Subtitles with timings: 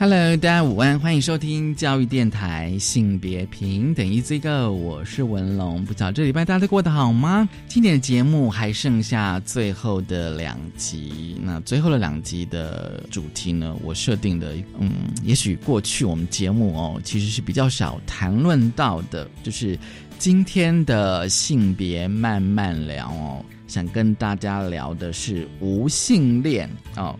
[0.00, 5.84] Hello，大家午安，欢迎收听教育电台性别平等 Easy Go，我是文龙。
[5.84, 7.48] 不知道这礼拜大家都过得好吗？
[7.66, 13.74] 今天的节目还剩下最后的两集，那最后的两集的主题呢？
[13.82, 14.88] 我设定的，嗯，
[15.24, 19.76] 也许过去我们节目哦，其实是比较少谈论到的，就是
[20.16, 27.18] 今天的性别慢慢聊哦，想跟大家聊的是无性恋哦。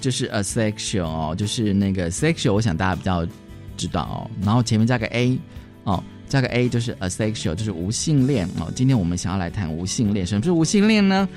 [0.00, 3.26] 就是 asexual 哦，就是那个 sexual，我想大家比较
[3.76, 4.30] 知道哦。
[4.42, 5.38] 然后前面加个 a
[5.84, 8.72] 哦，加个 a 就是 asexual，就是无性恋哦。
[8.74, 11.28] 今天我们想要来谈无性恋，什么是无性恋呢？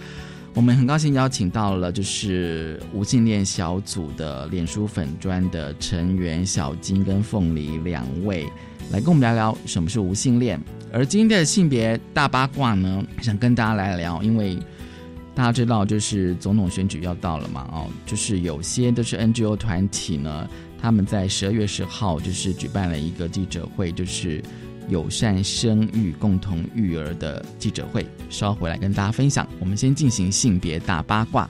[0.53, 8.45] 我们很高兴邀请到了就是无性恋小组的脸书粉专的成员小金跟凤梨两位
[8.91, 10.59] 来跟我们聊聊什么是无性恋。
[10.91, 14.58] 而今天的性别大八卦呢，想跟大家来聊，因为。
[15.36, 17.67] 大家知道，就是总统选举要到了嘛？
[17.72, 20.48] 哦，就是有些都是 NGO 团体呢，
[20.80, 24.44] 他们在十二月十号就是举办了一个记者会，就是
[24.90, 29.48] 友善生育、共同育儿的记者会，稍后回来跟大家分享。
[29.59, 31.50] 我们先进行性别大八卦。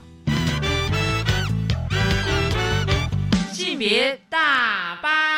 [3.52, 5.33] 性别大八卦。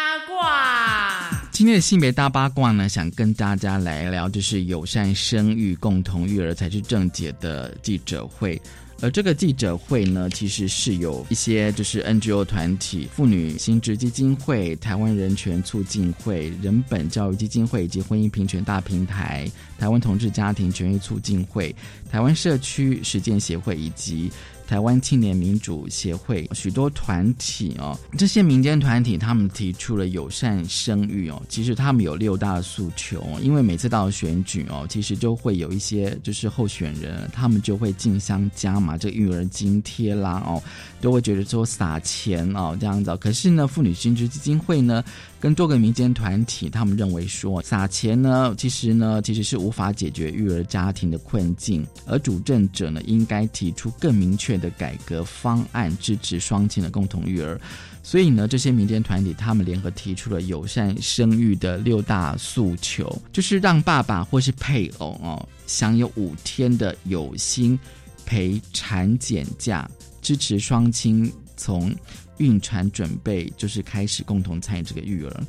[1.57, 8.61] 今天的性别大八卦呢，想跟大家来聊，就是友善生育、共同育儿才是正解的记者会。
[9.01, 21.75] 而这个记者会呢，其实是有一些就是 NGO 团体、妇女新知基金会、台湾人权促进会、人本教育基金会以及婚姻平权大平台、台湾同志家庭权益促进会、
[22.11, 24.31] 台湾社区实践协会以及。
[24.67, 33.25] 台湾青年民主协会许多团体哦，这些民间团体他们提出了友善生育哦，其实他们有六大诉求。
[33.41, 40.63] 因为每次到选举哦，其实就会有一些就是候选人，他们就会竞相加码这育儿津贴啦哦，
[41.01, 43.17] 都会觉得说撒钱哦这样子。
[43.19, 45.05] 可是呢，妇女新知基金会呢。
[45.39, 57.61] 跟多个民间团体，他们认为说撒钱呢，其实呢，其实是无法解决育儿家庭的困境，而主政者呢，应该提出更明确的改革方案，支持双亲的共同育儿。
[58.03, 67.79] 所以呢，这些民间团体他们联合提出了友善生育的六大诉求，就是让爸爸或是配偶哦，享有五天的有薪
[68.25, 69.89] 陪产检假，
[70.23, 71.95] 支持双亲从。
[72.39, 75.43] 孕产准备就是开始共同参与这个育儿。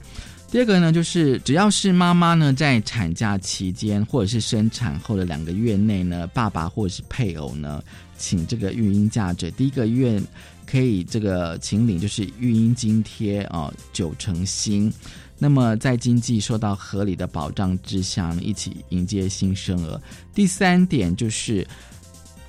[0.49, 7.83] 第二个呢，就是只要是妈妈呢在产假期间或者是生产后的两个月内呢，爸爸或者是配偶呢
[8.17, 10.21] 请这个育婴假者，第一个月
[10.65, 14.91] 可以这个请领就是育婴津贴啊九成新。
[15.37, 20.01] 那么在经济受到合理的保障之下呢，一起迎接新生儿。
[20.33, 21.67] 第三点就是。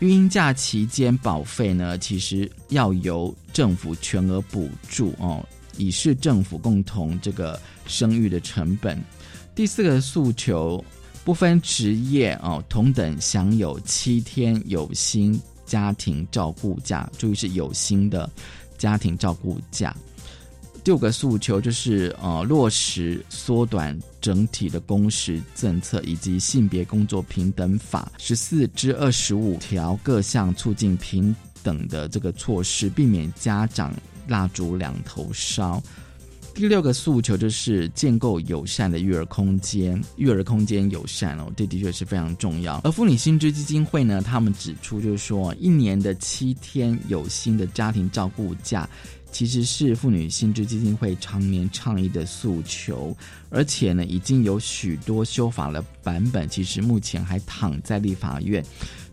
[0.01, 5.45] 育婴假期间保费呢，其实要由政府全额补助哦，
[5.77, 8.97] 以示政府共同这个生育的成本。
[9.57, 10.85] 第四个诉求，
[11.25, 18.31] 不分职业哦，同等享有七天有薪家庭照顾假，注意是有薪的
[18.79, 19.93] 家庭照顾假。
[20.89, 33.95] 六个诉求就是呃落实缩短整体的工时政策，以及性别工作平等法十四至二十五条各项促进平等的这个措施，避免家长
[34.29, 35.79] 蜡烛两头烧。
[36.55, 42.81] 第六个诉求就是建构友善的育儿空间，育儿空间友善哦，这的确是非常重要。
[42.83, 48.89] 而妇女薪资基金会呢，他们指出就是说，一年的七天有薪的家庭照顾假。
[49.31, 53.17] 其实是妇女薪资基金会常年倡议的诉求，
[53.51, 58.65] 而且呢，已经有许多修法的版本，其实目前还躺在立法院。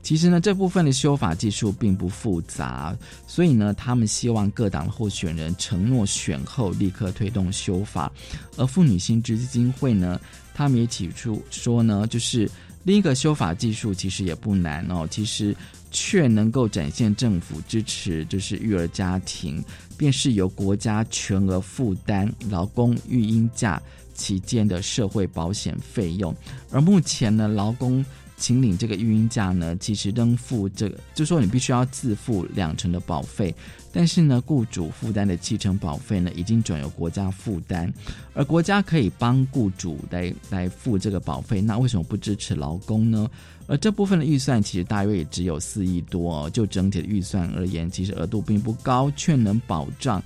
[0.02, 2.96] 其实呢，这部分的修法技术并不复杂，
[3.26, 8.12] 所以呢，他们希望各党的候选人承诺选后立刻推动修法。
[8.56, 10.22] 而妇女薪资基金会呢，
[10.54, 12.48] 他们也提出说呢，就是
[12.84, 15.56] 另一个修法技术其实也不难哦，其实
[15.96, 19.64] 却能够展现政府支持，就是育儿家庭。
[19.98, 23.82] 便是由国家全额负担劳工育婴假
[24.14, 26.36] 期间的社会保险费用，
[26.70, 28.04] 而目前呢，劳工
[28.38, 33.54] 请领这个育婴假呢，其实仍付这个，就说你必须要自付两成的保费。
[33.92, 37.92] 但是呢，雇主负担的七成保费呢，已经转由国家负担，
[38.34, 43.30] 而国家可以帮雇主来来付这个保费，那为什么不支持劳工呢？
[43.68, 50.22] 而这部分的预算其实大约也只有四亿多，就整体的预算而言，其实额度并不高，却能保障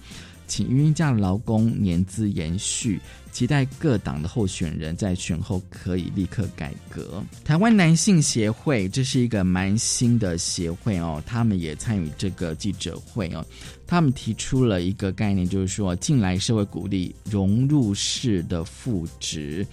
[0.48, 3.00] 请育婴假的劳工年资延续。
[3.32, 7.24] 期待各党的候选人在选后可以立刻改革。
[7.44, 13.46] 台湾男性协会这是一个蛮新的协会哦，他们也参与这个记者会哦。
[13.88, 19.66] 他们提出了一个概念，就是说近来社会鼓励融入式的复职，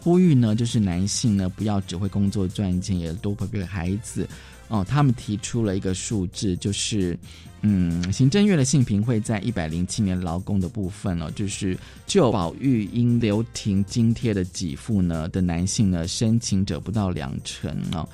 [0.00, 4.28] 呼吁呢就是男性呢不要只会工作赚钱，也多陪陪孩子
[4.72, 4.84] 哦。
[4.88, 7.16] 他们提出了一个数字，就是。
[7.64, 11.78] 嗯，行政院的性平会在一百零七年劳工的部分哦，就是
[12.08, 18.08] 就保育因留停津贴的给付呢的男性呢，申请者不到两成哦。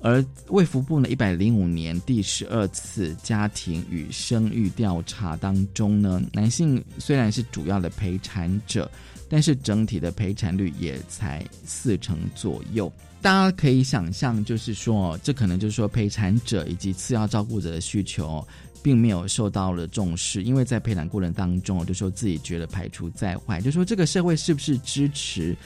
[0.00, 8.88] 而卫福部呢，一百零五年第十二次家庭与生育调查当中呢，男性虽然是主要的陪产者，
[9.28, 12.92] 但是整体的陪产率也才四成左右。
[13.22, 18.46] 大家可以想象，就是说，这可能就是说陪产者以及次要照顾者的需求。
[18.84, 25.56] 并没有受到了重视，因为在陪产过程当中，就说自己觉得排除在外，就说这个社会是不是支持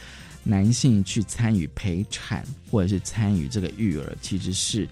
[0.43, 4.87] 男性去参与陪产或者是参与这个育儿，其实是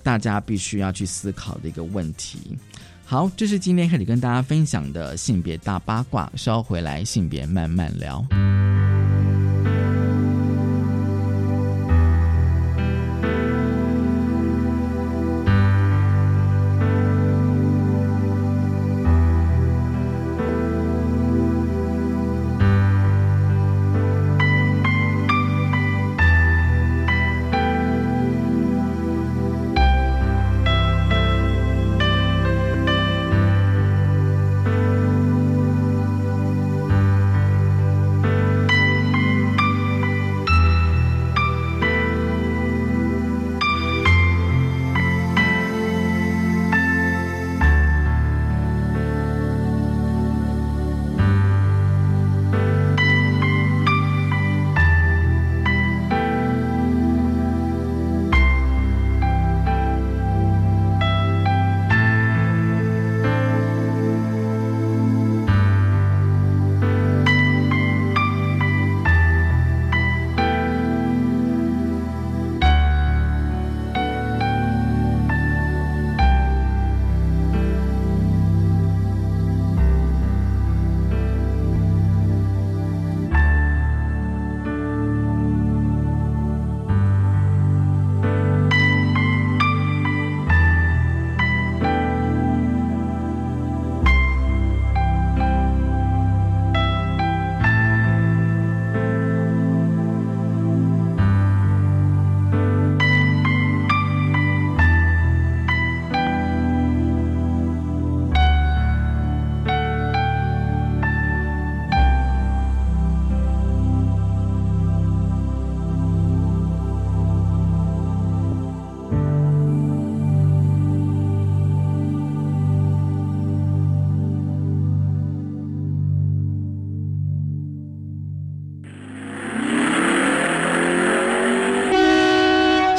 [0.00, 2.56] 大家必须要去思考的一个问题。
[3.04, 8.24] 好，这是今天开始跟大家分享的性别大八卦，稍回来性别慢慢聊。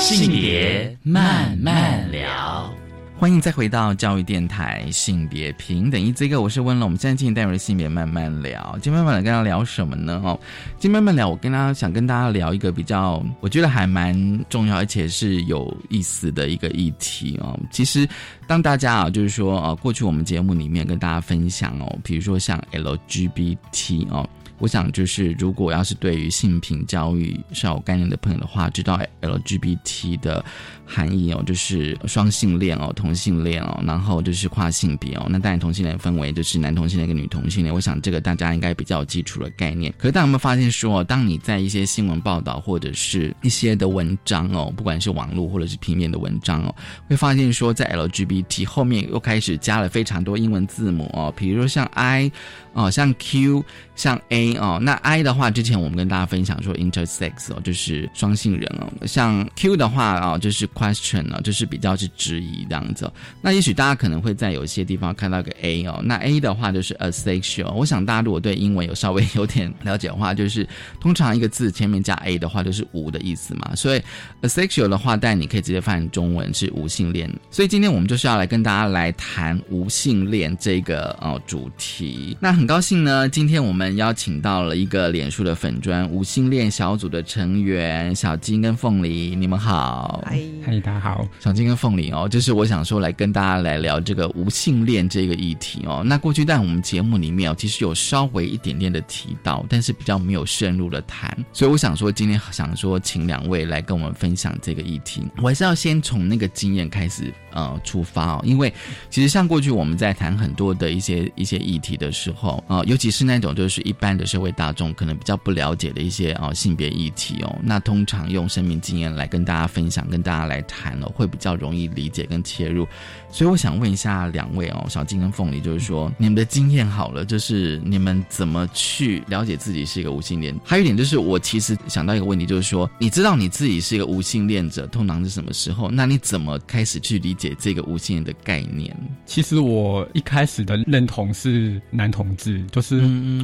[0.07, 2.73] 性别慢慢聊
[3.19, 8.71] 欢迎再回到教育电台性别平等一这个我是温龙，我们现在进行带入性别慢慢聊。
[8.81, 10.21] 今天慢慢聊跟大家聊什么呢？
[10.23, 10.39] 哦，
[10.79, 14.15] 今天慢慢聊，我跟大家想跟大家聊一个比较，我觉得还蛮
[14.47, 17.59] 重要而且是有意思的一个议题哦。
[17.69, 18.07] 其实
[18.47, 24.25] 当大家啊，就是说啊，过去我们节目里面跟大家分享哦，比如说像 LGBT 哦。
[24.59, 30.43] 我想，就是如果要是对于性平教育稍有概念的朋友的话，知道 LGBT 的
[30.87, 35.27] 含义哦，就是双性恋哦、同性恋哦，然后就是跨性别哦。
[35.29, 37.73] 那当然，同性恋分为就是男同性恋跟女同性恋。
[37.73, 39.93] 我想这个大家应该比较有基础的概念。
[39.97, 46.75] 可是大家有没有发现说，当你在一些新闻报道或者是一些的文章哦，不管是网络或者是平面的文章哦，
[47.07, 52.31] 会发现说，在 LGBT 后面又开始加了非常多英文字母哦，比如说像 I
[52.73, 53.63] 哦，像 Q，
[53.95, 54.47] 像 A。
[54.57, 58.87] 哦，那 I 的话，之前我们跟大家分享说 intersex 哦，就是双性人哦。
[59.05, 63.11] 像 Q 的话啊，就是 question 哦，就是比较是质疑这样子。
[63.41, 67.71] 那也许大家可能会在有些地方看到个 A 哦，那 A 的话就是 asexual。
[67.73, 70.67] 我想大家如果对英文有稍微 有点了解的话，就是
[70.99, 73.75] 通常一个字前面加 A 的话，就是无的意思嘛。
[73.75, 74.01] 所以
[74.41, 77.27] asexual 的话，但你可以直接翻译中文是无性恋。
[77.49, 82.37] 所以今天我们就是要来跟大家来谈无性恋这个哦主题。
[82.39, 96.03] 那很高兴呢，今天我们邀请到了一个脸书的粉砖无性恋小组的成员小金跟凤梨，你们好，嗨嗨，大家好，小金跟凤玲哦，就是我想说来跟大家来聊这个无性恋这个议题哦。
[96.05, 108.73] 那过去在我们节目里面哦，其实有稍微一点点的提到，但是比较没有深入的谈，所以我想说今天想说请两位来跟我们分享这个议题，我还是要先从那个经验开始呃出发哦，因为
[109.09, 122.87] 其实像过去我们在谈很多的一些一些议题的时候啊，尤其是那种就是一般的社会大众可能比较不了解的一些啊性别议题哦，那通常用生命经验来跟大家分享，跟大家来谈了，会比较容易理解跟切入。
[123.29, 130.57] 所以我想问一下两位哦，小金跟凤梨，就是说你们的经验好了，就是你们怎么去了解自己是一个无性恋？
[130.63, 135.91] 还有一点就是，我其实想到一个问题，就是说你知道你自己是一个无性恋者，通常是什么时候？
[135.91, 138.95] 那你怎么开始去理解这个无性恋的概念？
[139.25, 143.01] 其实我一开始的认同是男同志，就是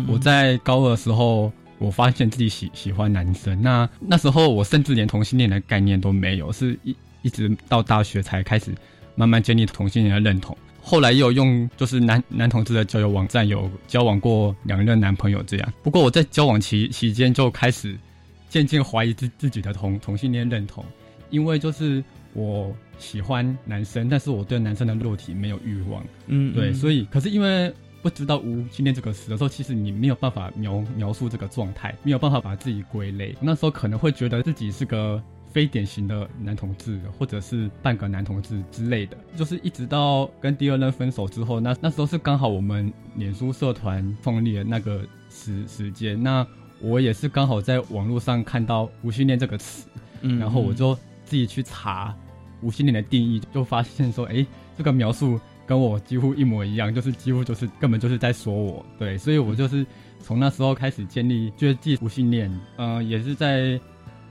[0.07, 3.61] 我在高二的时候，我发现自己喜喜欢男生。
[3.61, 8.71] 那那时候我甚至连同性恋的概念都没有，是一一直到大学才开始。
[9.15, 15.73] 慢慢建立同性恋的认同，后来又用就是男男同志的交友网站有交往过两任男朋友这样。
[15.83, 17.95] 不过我在交往期期间就开始
[18.49, 20.83] 渐渐怀疑自自己的同同性恋认同，
[21.29, 22.03] 因为就是
[22.33, 26.03] 我喜欢男生，但是我对男生的肉体没有欲望。
[26.25, 33.35] 嗯，对，所以可是因为不知道无性恋这个词的时候，其实你没有办法描描述这个状态，没有办法把自己归类。
[33.39, 35.21] 那时候可能会觉得自己是个。
[35.53, 46.45] 非典型的男同志，或者是半个男同志之类的，就是一直到跟第二任分手之后，那那时候是刚好我们脸书社团创立的那个时时间，那
[46.81, 49.87] 我也是刚好在网络上看到无性恋这个词，
[50.21, 52.15] 嗯，然后我就自己去查
[52.63, 54.43] 无性恋的定义，就发现说，哎，
[54.75, 59.85] 这个描述跟我几乎一模一样，就是几乎就是根本就是在说我，对，所以我就是
[60.19, 63.79] 从那时候开始建立，就是记无性恋，嗯，也是在。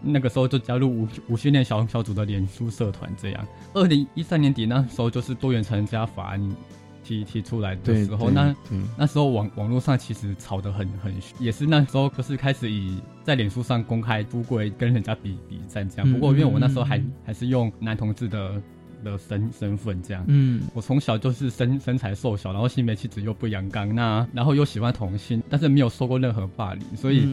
[0.03, 3.47] 那个时候就加入无无训练小小组的脸书社团，这样。
[3.75, 6.57] 二零一三年底那时候就是多元成家法案
[7.05, 8.55] 提提出来的时候，那
[8.97, 16.13] 那时候网网络上其实吵得很很，也是那时候就是开始以在脸书上公开出柜跟人家比比战这样。
[16.13, 18.63] 不过因为我那时候还还是用男同志的
[19.05, 27.29] 的身身份这样，嗯，我从小就是身身材瘦小，然后性别气质又不阳刚，那然后又喜欢同性，但是没有受过任何霸凌，所以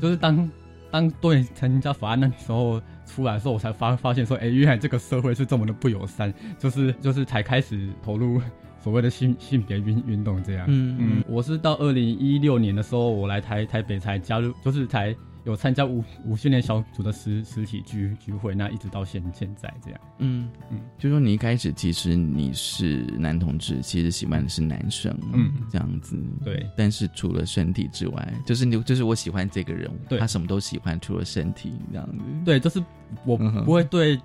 [0.00, 0.50] 就是当。
[0.94, 8.40] 当多元成家法案那时候出来的时候，我才发发现说，哎，原来这个社会是这么的不友善，就是就是才开始投入
[8.78, 10.64] 所谓的性性别运运动这样。
[10.68, 15.12] 嗯嗯，我是到二零一六年的时候，我来台台北才加入，就是才。
[15.44, 20.00] 有参加五五训练小组的实实体聚聚会，那一直到现现在这样。
[20.18, 26.16] 嗯嗯，就说你一开始其实你是男同志，其实喜欢的是男生，嗯，这样子。
[26.42, 32.24] 对，但是除了身体之外，就是你就是我喜欢这个人，他什么都喜欢，除了身体这样子。
[32.42, 32.82] 对，就是
[33.26, 34.18] 我不会对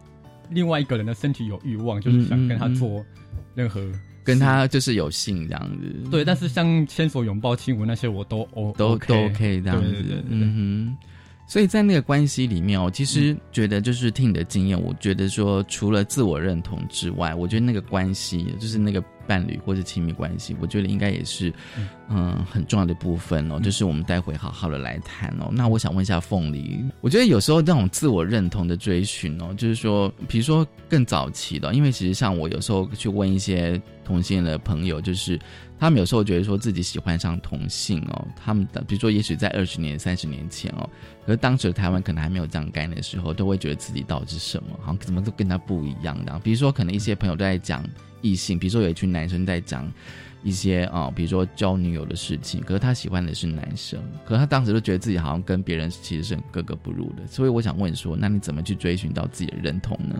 [0.50, 3.06] 另外一个人的身体有欲望，就是想跟他做
[3.56, 3.86] 任何
[4.24, 6.10] 跟他就是有性这样子。
[6.10, 10.24] 对，但是像牵手、拥抱、亲吻那些，我都 O 都都 OK 这样子。
[10.30, 11.09] 嗯哼。
[11.50, 21.51] 所以在那个关系里面我，其实觉得就是听你的经验，我觉得说除了自我认同之外，我觉得那个关系就是那个伴侣或者亲密关系，我觉得应该也是
[22.10, 23.60] 嗯很重要的部分哦。
[23.60, 25.50] 就是我们待会好好的来谈哦。
[25.51, 35.39] 那我想问一下凤梨，我觉得有时候那种自我认同的追寻哦，就是说，比如说更早期的，因为其实像我有时候去问一些同性的朋友，就是。
[35.82, 40.89] 他们有时候觉得说自己喜欢上同性哦，他们的比如说也许在二十年、三十年前哦，
[41.25, 46.38] 可是当时的台湾可能还没有这样概念的时候，都会觉得自己到底是什么，好像怎么都跟他不一样的。
[46.39, 47.82] 比如说可能一些朋友都在讲
[48.20, 49.89] 异性，比如说有一群男生在讲
[50.43, 57.27] 一些啊，比如说交女友的事情，可是他喜欢的是男生，可是他当时都觉得自己好像跟别人其实是格格不入的。
[57.27, 60.15] 所以我想问说，那你怎么去追寻到自己的认同呢？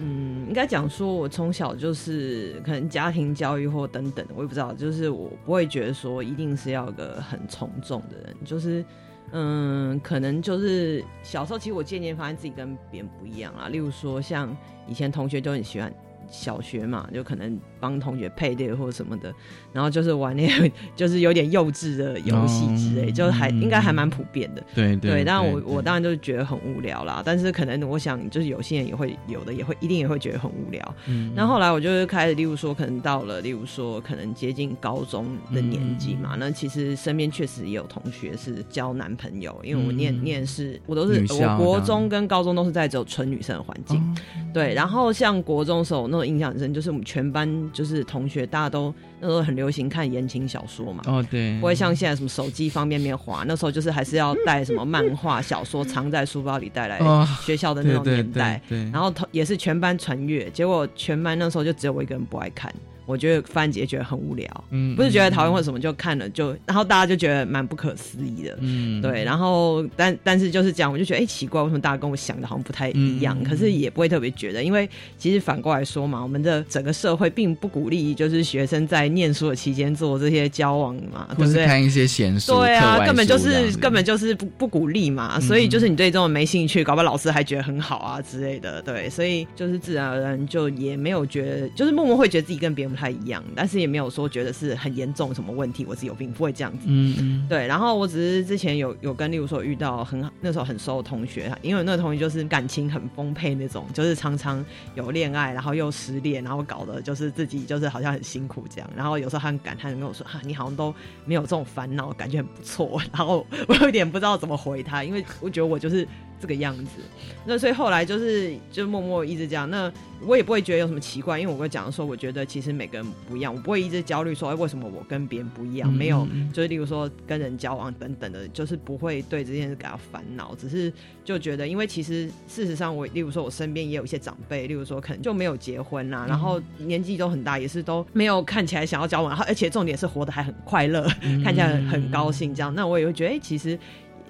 [0.00, 8.84] 嗯，应该讲说，我从小就是可能家庭教育或等等，我也不知道，就是我不会觉得说一定是要个很从众的人，就是
[9.32, 13.68] 嗯，可能就是小时候，其实我渐渐发现自己跟别人不一样啊。
[13.68, 15.92] 例如说，像以前同学就很喜欢
[16.30, 19.32] 小学嘛，就可能帮同学配对或者什么的，
[19.72, 24.62] 然后就是玩那个 就是有点幼稚的游戏之类，就还应该还蛮普遍的。
[24.74, 27.22] 对对，但我我当然就是觉得很无聊啦。
[27.24, 30.94] 但是可能我想，就是有些人也会有的，也会一定也会觉得很无聊。
[31.06, 44.16] 嗯，那后来我就是开始，例如说，可能到了，例如说，可能接近高中的年纪嘛，那其实身边确实也有同学是交男朋友，因为我念念是，我都是我国中跟高中都是在走纯女生的环境。
[44.52, 51.02] 对，然后像国中时候那种印象很深，就是我们全班就是同学，大家都那时候很流行看言情小说嘛。
[51.06, 57.00] 哦，对，不会像现在什么手机方便面滑，那时候就是还是要带什么漫画小说藏在书包里带来
[57.42, 58.60] 学校的那种年代。
[58.68, 62.72] 对，然后也是全班传阅，结果全班那时候就只有我一个人不爱看。
[63.08, 73.42] 我觉得番姐觉得很无聊，嗯，不是觉得讨厌或者什么，就看了就，然后大家就觉得蛮不可思议的，嗯，对，然后但但是就是这样，我就觉得哎奇怪，为什么大家跟我想的好像不太一样？
[73.42, 74.86] 可是也不会特别觉得，因为
[75.16, 93.78] 其实反过来说嘛，我们的整个社会并不鼓励就是学生在念书的期间做这些交往嘛，或是看一些闲书，对啊，根本就是根本就是不不鼓励嘛，所以就是你对这种没兴趣，搞不好老师还觉得很好啊之类的，对，所以就是自然而然就也没有觉得，就是默默会觉得自己跟别人不太一样，但是。
[93.78, 96.86] 也没有说觉得是很严重什么问题，我是有病，不会这样子。
[96.88, 97.64] 嗯嗯，对。
[97.64, 104.64] 然后我只是之前有有跟，例如说遇到很那时候很熟的同学，因为那个同学就是感情很丰沛那种，就是常常
[104.96, 108.90] 有恋爱，然后又失恋，然后搞得就是自己就是好像很辛苦这样。
[108.96, 110.92] 然后有时候他很感叹跟我说：“哈，你好像都
[111.24, 113.00] 没有这种烦恼，感觉很不错。
[113.16, 116.04] ”然后我有点不知道怎么回他，因为我觉得我就是
[116.40, 117.00] 这个样子。
[117.44, 119.68] 那所以后来就是就默默一直这样。
[119.68, 119.92] 那
[120.26, 125.92] 我也不会觉得有什么奇怪，因为我会讲说，我觉得其实每个人不一样，我不会一直焦虑说，哎，为什么我跟别人不一样？
[125.92, 130.92] 没有，就是例如说跟人交往等等的，就是不会对这件事感到烦恼，只是
[131.24, 141.08] 就觉得，因为其实事实上，我例如说我身边也有一些长辈，例如说可能就没有结婚啊，然后年纪都很大，也是都没有看起来想要交往，然后而且重点是活得还很快乐，
[141.44, 143.78] 看起来很高兴这样，那我也会觉得，哎，其实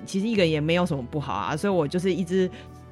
[0.07, 2.51] 其实一个人也没有什么不好啊，所以我就是一直。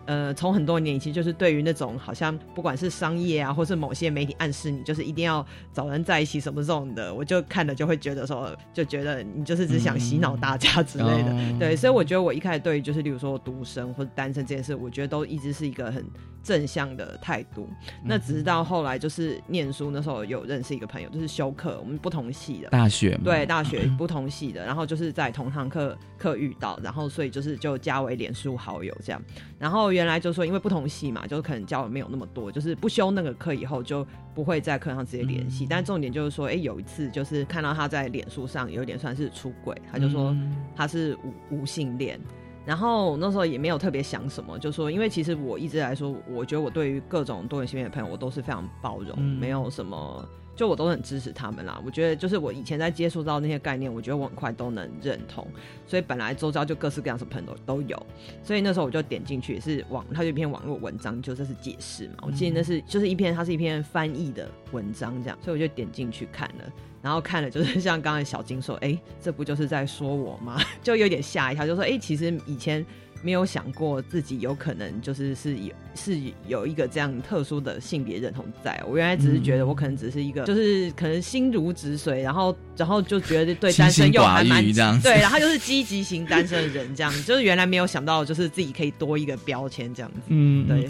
[0.08, 11.58] 呃，从很多年以前，就是对于那种好像不管是商业啊，或是某些媒体暗示你，就是一定要找人在一起什么这种的，我就看了就会觉得说，就觉得你就是只想洗脑大家之类的。
[11.58, 16.04] 对，所以我觉得我一开始对于就是例如说独生或者单身这件事，我觉得都一直是一个很
[16.46, 17.68] 正向的态度。
[18.04, 29.20] 那直到后来就是念书那时候有认识一个朋友，就是修课，我们不同系的大学，对大学不同系的，然后就是在同堂课课遇到，然后所以就是就加为脸书好友这样，
[29.58, 29.96] 然后。
[29.96, 35.66] 原来就说，因为不同系嘛，就可能交友没有那么多，就是不修那个课以后就不会在课上直接联系。
[35.66, 40.36] 但重点就是说，哎，有一次就是看到他在脸书上有点算是出轨，他就说
[40.74, 41.16] 他是
[41.50, 42.20] 无无性恋。
[42.66, 50.28] 然后那时候也没有特别想什么，就说因为其实我一直来说，我觉得我对于各种多元性别的朋友，我都是非常包容，没有什么。
[50.56, 55.46] 就我都很支持他们啦，我觉得就是我以前在接触到那些概念，我觉得我很快都能认同，
[55.86, 58.06] 所以本来周遭就各式各样的朋友都有，
[58.42, 70.58] 所以那时候我就点进去，是网，它就一篇网络文章，就这是解释嘛，我记得那是就是一篇，它是一篇翻译的文章这样，所以我就点进去看了，然后看了就是像刚才小金说，哎，这不就是在说我吗？
[70.82, 72.84] 就有点吓一跳，就说，哎，其实以前。
[73.26, 78.80] 没有想过自己有可能就是是有是有一个这样特殊的性别认同在。
[78.86, 84.62] 我原来只是觉得我可能只是一个，就是可能心如止水，然后然后就觉得对单身又还蛮
[85.02, 90.20] 对，然后就是 积极型单身的人这样，就是原来没有想到就是自己可以多一个标签这样子。
[90.28, 90.88] 嗯，对。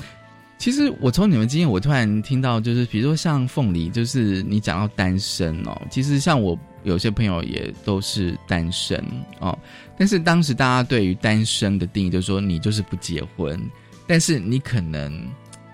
[0.59, 9.03] 其实我从你们经验，我突然听到就是比如说像凤梨，就是你讲到单身哦，其实像我有些朋友也都是单身
[9.39, 9.57] 哦。
[9.99, 13.61] 但是当时大家对于单身的定义就是说，你就是不结婚，
[14.07, 15.27] 但是你可能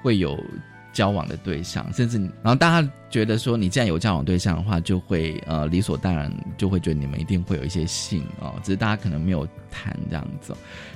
[0.02, 0.38] 会有
[0.92, 10.54] 交往的对象，甚至然后大家觉得说，你既然有交往对象的话，就会呃理所当然就会觉得你们一定会有一些性哦，只是大家可能没有谈这样子。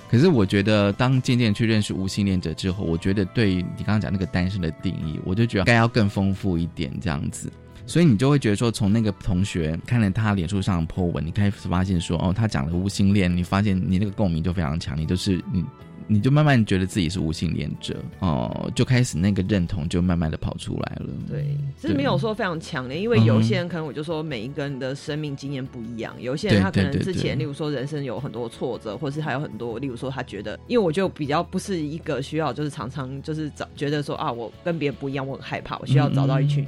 [0.08, 7.50] 可是我觉得，当渐渐去认识无性恋者之后，我觉得对于你刚刚讲那个单身的定义，我就觉得该要更丰富一点这样子。
[7.86, 15.64] 所以你就会觉得说，从那个同学看了他脸书上 po 文，你开始发现说，哦，他讲了无性恋，你发现你那个共鸣就非常强，你就是你，
[16.08, 21.06] 你就慢慢觉得自己是无性恋者，哦，就开始那个认同就慢慢的跑出来了。
[21.28, 36.66] 对，是没有说非常强烈，因为有些人可能我就说每一个人的生命经验不一样，有些人他可能之前，例如说人生有很多挫折，或是还有很多，例如说他觉得，因为我就比较不是一个需要就是常常就是找觉得说啊，我跟别人不一样，我很害怕，我需要找到一群。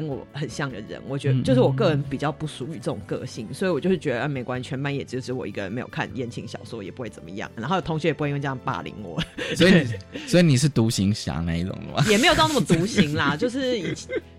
[0.00, 7.50] 跟我很像的人，我觉得就是我个人比较不属于这种个性，所以我就是觉得没关系，全班也只是我一个人没有看言情小说，也不会怎么样。
[7.56, 9.22] 然后同学也不会因为这样霸凌我。
[9.54, 9.86] 所以，
[10.26, 12.04] 所以你是独行侠那一种吗？
[12.10, 13.94] 也没有到那么独行啦，就是以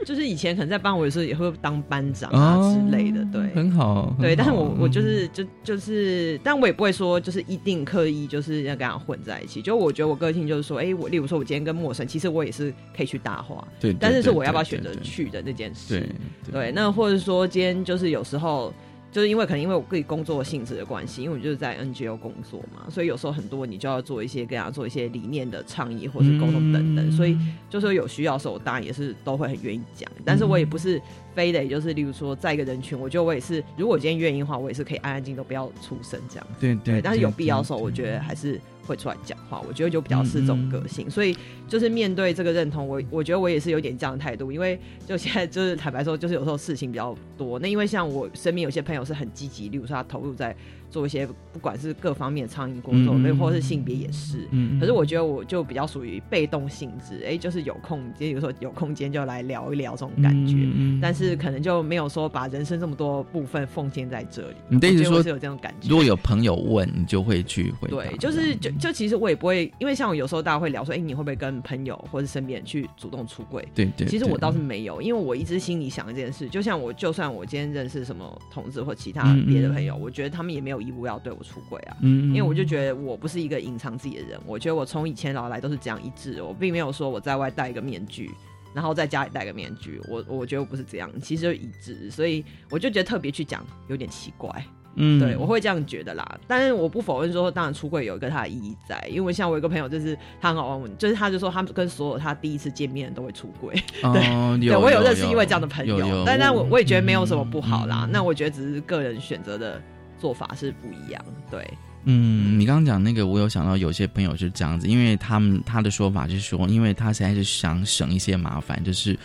[0.06, 4.16] 就是以前可能在班，我有时候也会当班长啊之类的，对，很好。
[4.22, 9.64] 对，但是我我就是就就是，但我也不会说就是一定刻意就是要跟他混在一起。
[9.64, 16.08] 就我觉得我个性就是说，哎，我例如说我今天跟陌生，其实我也是可以去搭话，对，但是是我要不要选择去的那件事。
[16.52, 18.72] 对，那或者说今天就是有时候，
[19.16, 27.38] 就是因为可能因为我自己工作性质的关系，因为我就是在 NGO 工作嘛，所以有时候很多你就要做一些跟他做一些理念的倡议或是沟通等等，所以
[27.70, 31.02] 就说有需要的时候，我当然也是都会很愿意讲，但是我也不是
[31.36, 36.48] 非得就是例如说在一个人群，我觉得我也是，如果今天愿意的话，我也是可以安安静静都不要出声这样。
[36.60, 38.60] 对对，但是有必要的时候，我觉得还是。
[38.88, 41.36] 会出来讲话，我觉得就比较是这种个性，所以
[41.68, 50.56] 就是面对这个认同，我我觉得我也是有点这样的态度，因为就现在就是坦白说，就是有时候事情比较多，那因为像我身边有些朋友是很积极，例如说他投入在。
[50.96, 54.48] 做一些不管是各方面餐饮工作，没或者是性别也是。
[54.52, 60.56] 嗯，可是我觉得我就比较属于被动性质，哎，就是有空，就有时候有空间就来聊一聊这种感觉。
[60.58, 64.56] 嗯，但是可能就没有说把人生这么多部分奉献在这里。
[64.70, 65.90] 你的意思说是有这种感觉？
[65.90, 67.98] 如果有朋友问，你就会去回答。
[67.98, 73.68] 对，就是就就其实我也不会，因为像我有时候大家会聊说，哎，你会不会跟朋友或者身边人去主动出柜？
[73.76, 74.08] 对对。
[74.08, 81.60] 其实我倒是没有，因为我一直心里想一件事，就像我就算我今天认识什么同志或其他别的朋友，我觉得他们也没有义务要对我出。
[81.68, 88.30] 轨啊，嗯，因为我就觉得我不是一个隐藏自己的人，我觉得我从以前老来都是这样一致，我并没有说我在外戴一个面具，
[88.72, 109.82] 然后在家里戴个面具，我我觉得我不是这样，其实就一致，所以我就觉得特别去讲有点奇怪，嗯，对我会这样觉得啦，但是我不否认说，当然出柜有一个它的意义在，因为像我有个朋友就是他很好玩，就是他就说他跟所有他第一次见面都会出柜，对，对我有认识一位这样的朋友，但但我我也觉得没有什么不好啦，那我觉得只是个人选择的。
[110.26, 111.64] 做法是不一样，对，
[112.06, 119.16] 嗯，你刚刚讲那个，我有想到有些朋友是这样子，因为他们他的说法就是说，因为他实在是想省一些麻烦，就是，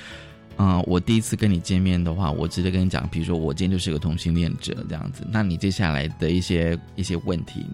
[0.59, 7.65] 嗯，我第一次跟你见面的话，我直接跟你讲，比如说我今天就是个同性恋者这样子，那你接下来的一些一些问题，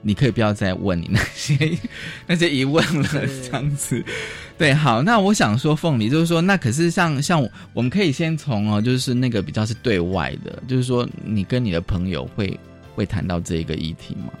[0.00, 1.76] 你可以不要再问你那些
[2.24, 3.08] 那些疑问了，
[3.42, 4.00] 这样子，
[4.56, 12.56] 对，好，那我想说，凤梨就是说，那可是像像我们可以先从哦，就是那个比较是对外的，就是说你跟你的朋友会。
[12.96, 14.32] 会谈到这一个议题吗？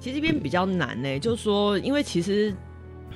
[0.00, 2.54] 其实这边比较难呢，就是说，因为其实，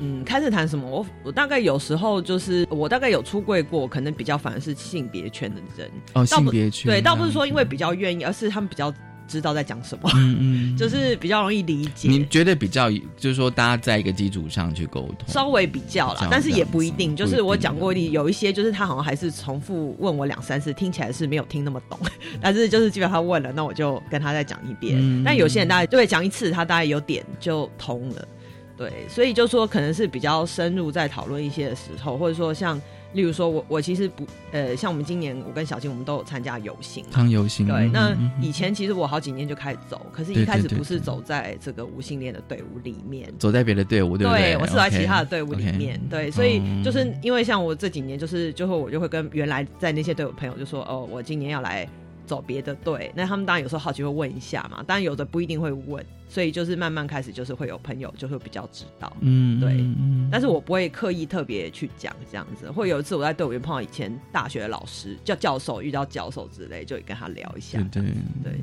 [0.01, 8.93] 嗯，开始谈什么，我我大概有时候就是我大概有出柜过，可能比较反而是性别圈的人哦，性别圈对，倒不是说因为比较愿意，而是他们比较。
[9.29, 12.09] 知道在讲什么，嗯嗯， 就是比较容易理解。
[12.09, 17.17] 你觉得比较，就是说大家在一个基础上去沟通，稍微比较啦，但是也不一定。
[17.17, 21.99] 就是我讲过，有一些就是他好像还是重复问我两三次，听起来是没有听那么懂。
[22.41, 25.23] 但是就是基本上问了，那我就跟他再讲一遍。
[25.25, 28.29] 但有些人大概对讲一次，他大概有点就通了。
[28.77, 32.81] 对，所以就说可能是比较深入在讨论一些的时候，或者说像。
[33.13, 37.67] 例如说，我我其实不呃，像我们今年我跟小金，我们都有参加游行，当游行。
[37.67, 44.57] 对，那以前其实我好几年就开始走，可是一开始不是走在这个无性恋的队伍里面，走在别的队伍，对不对？
[44.57, 51.89] 我是在其他的队伍里面，对，所以就是因为像我这几年，就是最后我就会跟原来在那些队伍朋友就说，哦，我今年要来。
[52.33, 59.85] 走别的队，那他们当然有时候好奇会问一下嘛，当然有的不一定会问，所以就是慢慢开始就是会有朋友就会比较知道，嗯，对，
[60.31, 68.03] 但是我不会刻意特别去讲这样子，会有一次我在队伍里碰到以前大学的老师叫教授，遇到教授之类，就跟他聊一下，对
[68.43, 68.55] 对，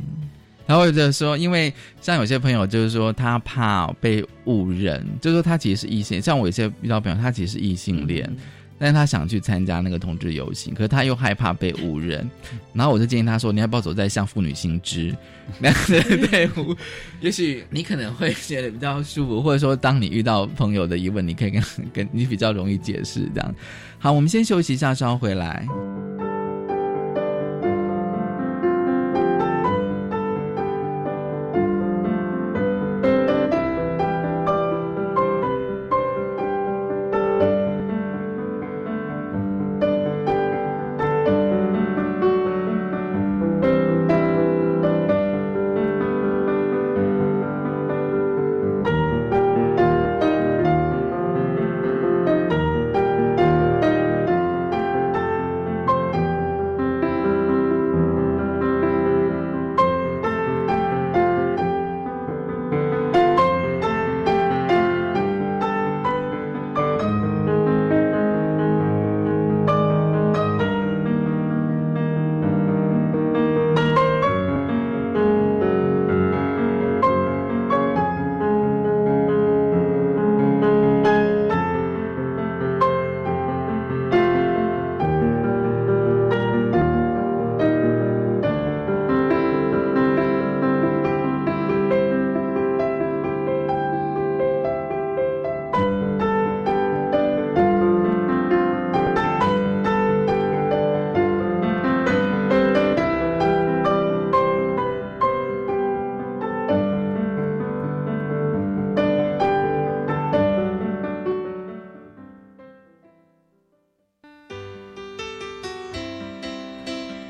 [0.66, 8.28] 然后或者说，因为像有些朋友就是说他怕被误认，就是说他其实是异性，像我有些遇到朋友，他其实是异性恋。
[8.80, 12.28] 但他想去参加那个同志游行，可是他又害怕被误认，
[12.74, 15.14] 然后我就建议他说：“你要不要走在像妇女心知
[15.60, 16.76] 那样的队伍？
[17.20, 21.64] 也许你可能会觉得比较舒服，或者说当你遇到朋友的疑问，你可以跟
[21.94, 23.56] 跟你比较容易解释这样。”
[24.00, 25.68] 好，我们先休息一下，稍后回来。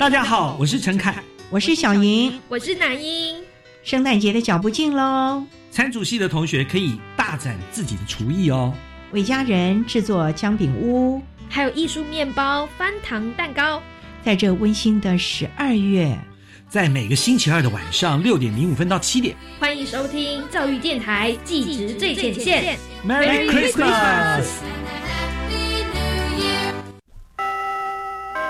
[0.10, 3.36] 大家好，我是陈凯，我是小莹，我是南英。
[3.84, 8.74] 圣诞节的脚步近喽，餐主系的同学可以大展自己的厨艺哦，
[9.12, 13.84] 为家人制作姜饼屋，还有艺术面包、翻糖蛋糕。
[14.24, 16.18] 在这温馨的十二月，
[16.68, 24.48] 在每个星期二的晚上六点零五分到七点，欢迎收听教育电台技职最前线，Merry Christmas。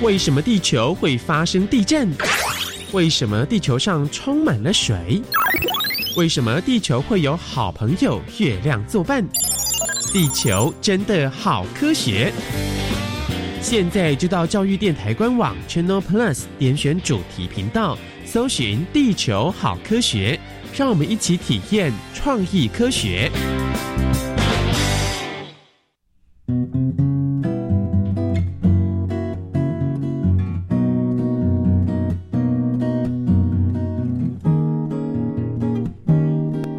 [0.00, 2.08] 为什么地球会发生地震？
[2.92, 5.20] 为什么地球上充满了水？
[6.16, 9.26] 为什么地球会有好朋友月亮作伴？
[10.12, 12.32] 地球真的好科学！
[13.60, 20.38] 现在就到教育电台官网 Channel Plus 点选主题频道，搜寻“地球好科学”，
[20.78, 23.28] 让我们一起体验创意科学。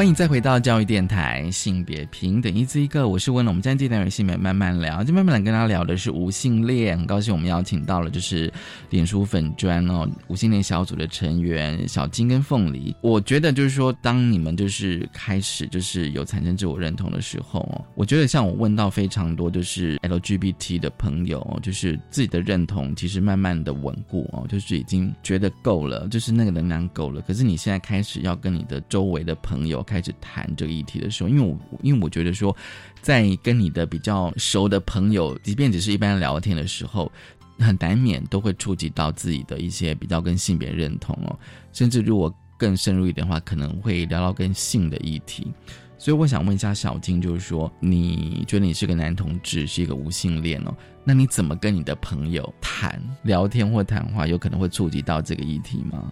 [0.00, 3.52] 欢迎再回到教育电台，性别平等一字一个，我是温龙。
[3.52, 6.96] 我们今天这单元性别慢慢聊，就慢慢来跟大家聊的是无性恋。
[6.96, 8.50] 很高兴我们邀请到了就是
[8.88, 12.96] 脸书粉砖哦无性恋小组的成员小金跟凤梨。
[13.02, 27.20] 我觉得就是说，当你们就是开始就是有产生自我认同的时候哦，我觉得像我问到非常多就是 LGBT 的朋友，就是自己的认同其实慢慢的稳固哦，就是已经觉得够了，就是那个能量够了。
[27.20, 29.84] 可是你现在开始要跟你的周围的朋友。
[29.90, 32.56] 开始谈这个议题的时候，因为我因为我觉得说，
[33.02, 37.10] 在跟你的比较熟的朋友，即便只是一般聊天的时候，
[37.58, 41.36] 很难免都会触及到自己的一些比较跟性别认同哦，
[41.72, 45.52] 甚至如果更深入一点的话，可能会聊到跟性的议题。
[45.98, 50.74] 所以我想问一下小金，就是说，你觉得你是个男同志，是一个无性恋哦，
[51.04, 56.10] 那你怎么跟你的朋友谈聊天或谈话，有可能会触及到这个议题吗？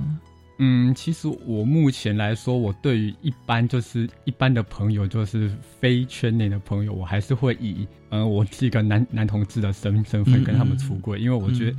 [0.58, 11.76] 嗯，其实我目前来说，我对于一般就是一般的朋友，就是非圈内的朋友，我还是会以嗯，我是一个男男同志的身身份跟他们出柜，因为我觉得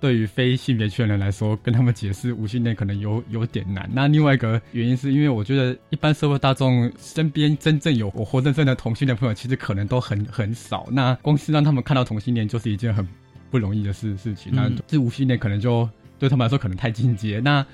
[0.00, 3.88] 对于非性别圈人来说，跟他们解释无性恋可能有有点难。
[3.92, 10.86] 那另外一个原因是因为我觉得一般社会大众身边真正有我活生生的同性恋朋友，其实可能都很很少。
[10.90, 13.06] 那光是让他们看到同性恋，就是一件很
[13.50, 14.52] 不容易的事事情。
[14.54, 17.40] 那这无性恋可能就对他们来说可能太进阶。
[17.40, 17.64] 那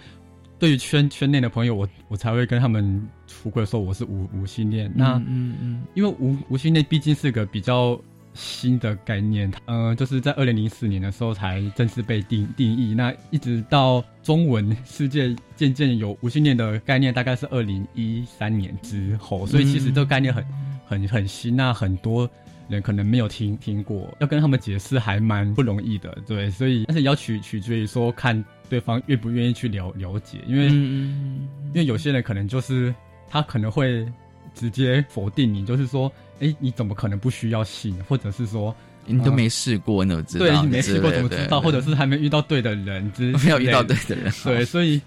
[0.58, 4.90] 对于圈圈内的朋友，我我才会跟他们出柜说我是无无性恋。
[4.94, 7.98] 那嗯嗯，因为无无性恋毕竟是个比较
[8.34, 12.94] 新的概念，呃，就是在二零零四年的时候才正式被定定义。
[12.94, 19.46] 那一直到中文世界渐渐有无性恋的概念，大概是二零一三年之后。
[19.46, 20.44] 所以其实这个概念很
[20.86, 22.28] 很很新，那很多
[22.68, 26.16] 人可能没有听听过，要跟他们解释还蛮不容易的。
[26.26, 28.44] 对，所以但是也要取取决于说看。
[28.70, 30.36] 对方愿不愿意去了了解？
[30.46, 32.94] 因为，因为有些人可能就是
[33.26, 34.06] 他可能会
[34.54, 37.96] 直接否定你，就是说，哎，你怎么可能不需要信？
[38.06, 38.76] 或者是说，
[39.06, 40.44] 你都没试过，你怎么知道？
[40.44, 41.62] 对，没试过怎么知道？
[41.62, 43.10] 或者是还没遇到对的人，
[43.42, 44.30] 没有遇到对的人。
[44.44, 45.00] 对，所以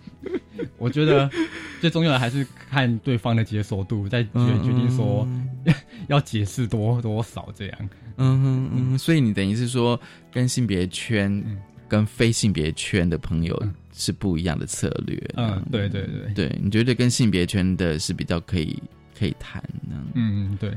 [0.79, 1.29] 我觉得
[1.79, 4.29] 最重要的还是看对方的接受度，再决
[4.63, 5.27] 决定说
[6.11, 7.89] 要解释多多少这样。
[8.17, 9.99] 嗯嗯嗯，所以你等于是说
[10.31, 11.43] 跟性别圈。
[11.91, 15.21] 跟非性别圈的朋友是不一样的策略。
[15.35, 18.81] 嗯，对对对，对你觉得跟性别圈的是比较可以
[19.13, 20.01] 可以谈呢？
[20.13, 20.71] 嗯，对，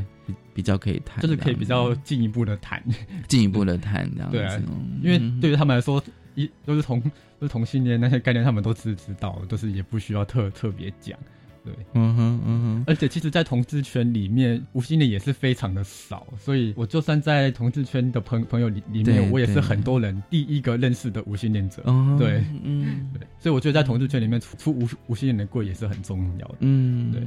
[0.53, 2.83] 比较可以谈，就是可以比较进一步的谈，
[3.29, 4.37] 进一步的 谈这样子。
[4.37, 4.61] 对啊，
[5.05, 6.03] 因为对于他们来说，
[6.35, 7.01] 一都是同
[7.38, 11.16] 都是同性恋那些概念，他们都知知道，都是也不需要特特别讲。
[11.64, 12.85] 对，嗯哼嗯哼。
[12.87, 21.83] 而且其实，在同志圈里面，无性恋也是非常的少，所以我就算在同志圈的朋朋友里里面，我也是很多人第一个认识的无性恋者。
[22.18, 23.27] 对，嗯，对。
[23.38, 26.57] 所以我觉得在同志圈里面出出无无性恋的柜也是很重要的。
[26.61, 27.22] 嗯，对。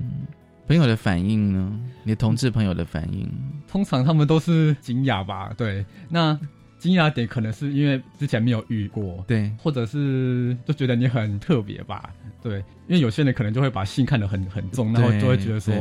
[0.67, 1.79] 朋友的反应呢？
[2.03, 3.27] 你同志朋友的反应，
[3.67, 5.53] 通常他们都是惊讶吧？
[5.57, 6.39] 对，那。
[6.77, 12.11] 惊讶点可能是因为之前没有遇过，对，或者是就觉得你很特别吧，
[12.41, 15.73] 对，因为有些人可能就会把性看得很很重，然后就会觉得说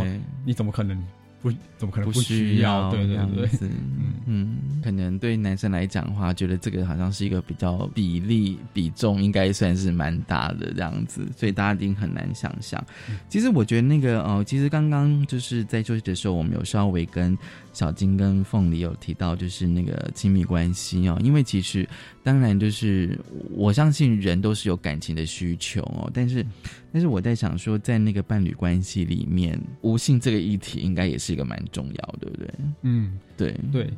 [0.45, 1.03] 你怎么可能。
[1.43, 2.91] 不怎么可能不需要？
[2.91, 12.83] 对对对，嗯嗯，可能对男生来讲的话，觉得这个好像是一个比较比例比重，应该算是蛮大的这样子，所以大家一定很难想象。
[13.29, 17.37] 其实我觉得那个呃，其实刚刚就是在休息的时候，我们有稍微跟
[17.77, 21.87] 小金跟凤梨有提到，就是那个亲密关系哦，因为其实
[22.23, 23.19] 当然就是
[23.51, 26.45] 我相信人都是有感情的需求哦，但是。
[26.93, 32.51] 但是我在想说，在那个伴侣关系里面，无性这个议题应该也是一个蛮重要，对不对？
[32.81, 33.91] 嗯，对对。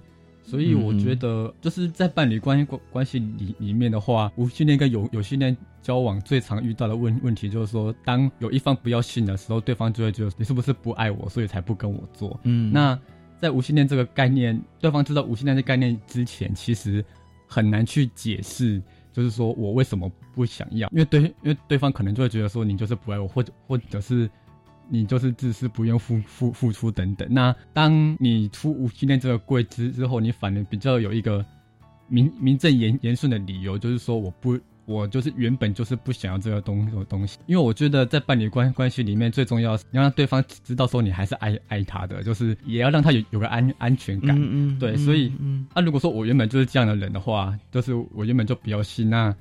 [0.42, 12.40] 所以我觉得，就是在伴侣关关关系里里面的话，无性恋跟有有性恋交往最常遇到的问问题，就是说，当有一方不要性的时候，对方就会觉得你是不是不爱我，所以才不跟我做。
[12.42, 12.98] 嗯，那
[13.40, 17.04] 在无性恋这个概念，对方知道无性恋这概念之前，其实
[17.46, 18.82] 很难去解释。
[19.12, 20.88] 就是说我为什么不想要？
[20.92, 24.30] 因为对，因为对方可能就会觉得说你就是不爱我，或者或者是
[24.88, 27.26] 你就是自私，不愿付付付出等等。
[27.30, 31.44] 那当你出无性恋这个柜之之后，你反而比较有一个
[32.06, 34.58] 名名正言言顺的理由，就是说我不。
[34.88, 44.34] 我就是原本就是不想要这个东东西，因为我觉得在伴侣关关系里面最重要，你要让对方知道说你还是爱爱他的，就是也要让他有有个安安全感。
[44.40, 44.78] 嗯嗯。
[44.78, 45.30] 对，所以，
[45.74, 49.34] 那如果说我原本就是这样的人的话，就是我原本就比较信，那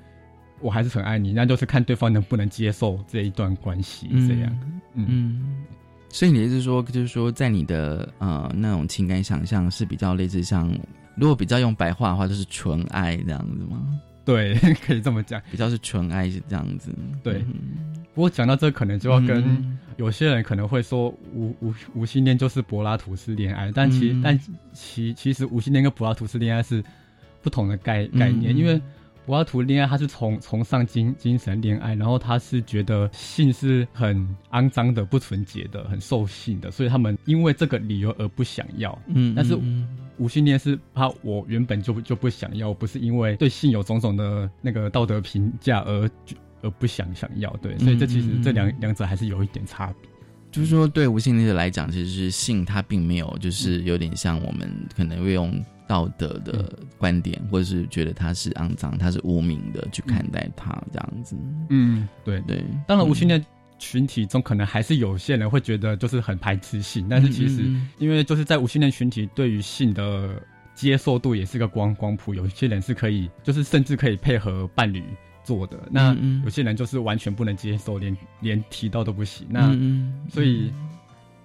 [0.60, 4.58] 我还是很爱你，那就是看对方能不能接受这一段关系这样。
[4.92, 5.64] 嗯。
[6.10, 10.70] 所以你的意思说，就是说，在你的呃那种情感想象是比较类似像，
[11.16, 13.86] 如果比较用白话的话，就是纯爱这样子吗？
[14.28, 14.54] 对，
[14.86, 16.94] 可以这么讲，比较是纯爱是这样子。
[17.22, 17.42] 对，
[18.14, 24.38] 不过讲到这，可能就要跟有些人可能会说，无无无性恋就是柏拉图式恋爱，但其但
[24.74, 26.84] 其其实无性恋跟柏拉图式恋爱是
[27.40, 28.78] 不同的概概念，因为。
[29.28, 38.98] 柏拉图恋爱，他是崇崇尚精精神恋爱，然后他是觉得性是很肮脏的、不纯洁的、很兽性的，所以他们因为这个理由而不想要。
[39.08, 39.54] 嗯，但是
[40.16, 46.10] 无性恋是怕我原本就就不想要，不是因为对性有种种的那个道德评价而
[46.62, 47.54] 而不想想要。
[47.60, 50.08] 对，所以这其实这两两者还是有一点差别。
[50.50, 55.62] 就是说，对无性恋者来讲，其实是性它并没有，就是有点像我们可能会用。
[55.88, 61.34] 道德的观点，或者是觉得他是肮脏，他是无名的去看待他这样子。
[61.70, 62.62] 嗯，对对。
[62.86, 63.44] 当然，无性恋
[63.78, 67.64] 群体中可能还是有些人会觉得就是很排斥性，但是其实
[67.98, 70.40] 因为就是在无性恋群体对于性的
[70.74, 75.02] 接受度也是个光光谱，有些人是可以，就是甚至可以配合伴侣
[75.42, 75.78] 做的。
[75.90, 79.46] 那有些人就是完全不能接受，连连提到都不行。
[79.50, 79.74] 那
[80.30, 80.70] 所以。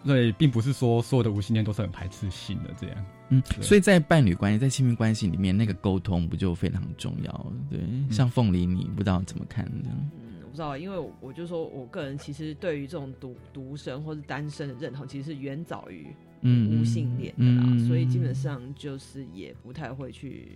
[0.05, 3.05] 对，并不是说所有的无性恋都是很排斥性的这样。
[3.33, 7.53] 嗯，所以在伴侣关系、在亲密关系里面，那个沟通不就非常重要？
[7.69, 7.79] 对，
[8.11, 9.89] 像凤梨，你不知道怎么看呢？
[9.89, 16.07] 嗯，我不知道，因为我就说我个人其实对于这种独独生或是单身的认同，其实是远早于
[16.41, 20.47] 无性恋的啦，所以基本上就是也不太会去。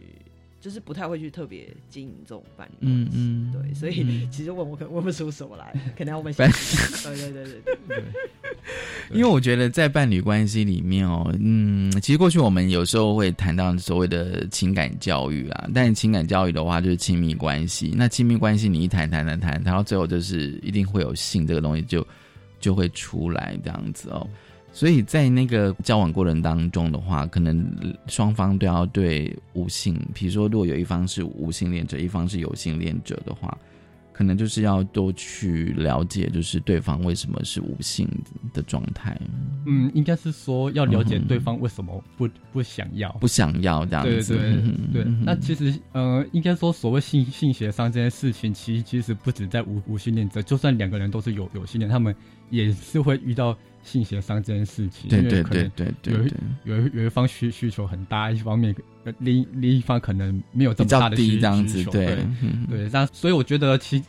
[0.60, 6.34] 就是不太会去特别经营这种伴侣关系，对，所以其实问我可能问不出什么来， 可能要问。
[6.34, 8.04] 对对对对对。
[9.12, 17.94] 因为我觉得在伴侣关系里面哦，嗯，其实过去我们有时候会谈到所谓的情感教育啊，但情感教育的话就是亲密关系。
[17.96, 22.06] 那亲密关系你一谈谈谈谈，谈到最后就是一定会有性这个东西就
[22.60, 24.28] 就会出来这样子哦。
[24.78, 27.68] 所以在那个交往过程当中的话，可能
[28.06, 33.58] 双方都要对无性，比如说如果有一方是无性恋者，一方是有性恋者的话，
[34.18, 38.10] 可能就是要多去了解，就是对方为什么是无性
[38.52, 39.16] 的状态。
[39.68, 44.36] 嗯，应该是说要了解对方为什么 不不想要，不想要这样子。
[44.36, 45.14] 对对对。
[45.24, 52.16] 那其实呃，应该说所谓性性协商这件事情，其实其实不止在无无性恋者，就算两个人都是有有性恋，他们
[52.50, 53.56] 也是会遇到。
[53.84, 56.14] 性协商这件事情，对对对对对，
[56.66, 58.76] 有有有一方需需求很大，一方面
[59.20, 62.18] 另另一方可能没有这么大的需求，对
[62.70, 62.90] 对。
[62.92, 64.04] 那所以我觉得，其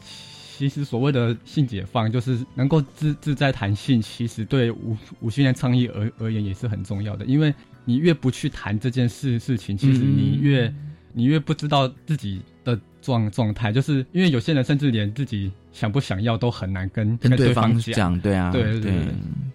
[0.57, 7.25] 其实所谓的性解放，就是能够自自在谈性，其实对无无性恋倡议而而言也是很重要的。
[7.25, 10.73] 因为你越不去谈这件事事情，其实你越
[11.13, 12.41] 你越不知道自己。
[12.65, 18.93] 的状状态，就是因为有些人甚至连自己想不想要都很难跟跟对方讲，对啊，对对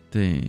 [0.09, 0.43] 对。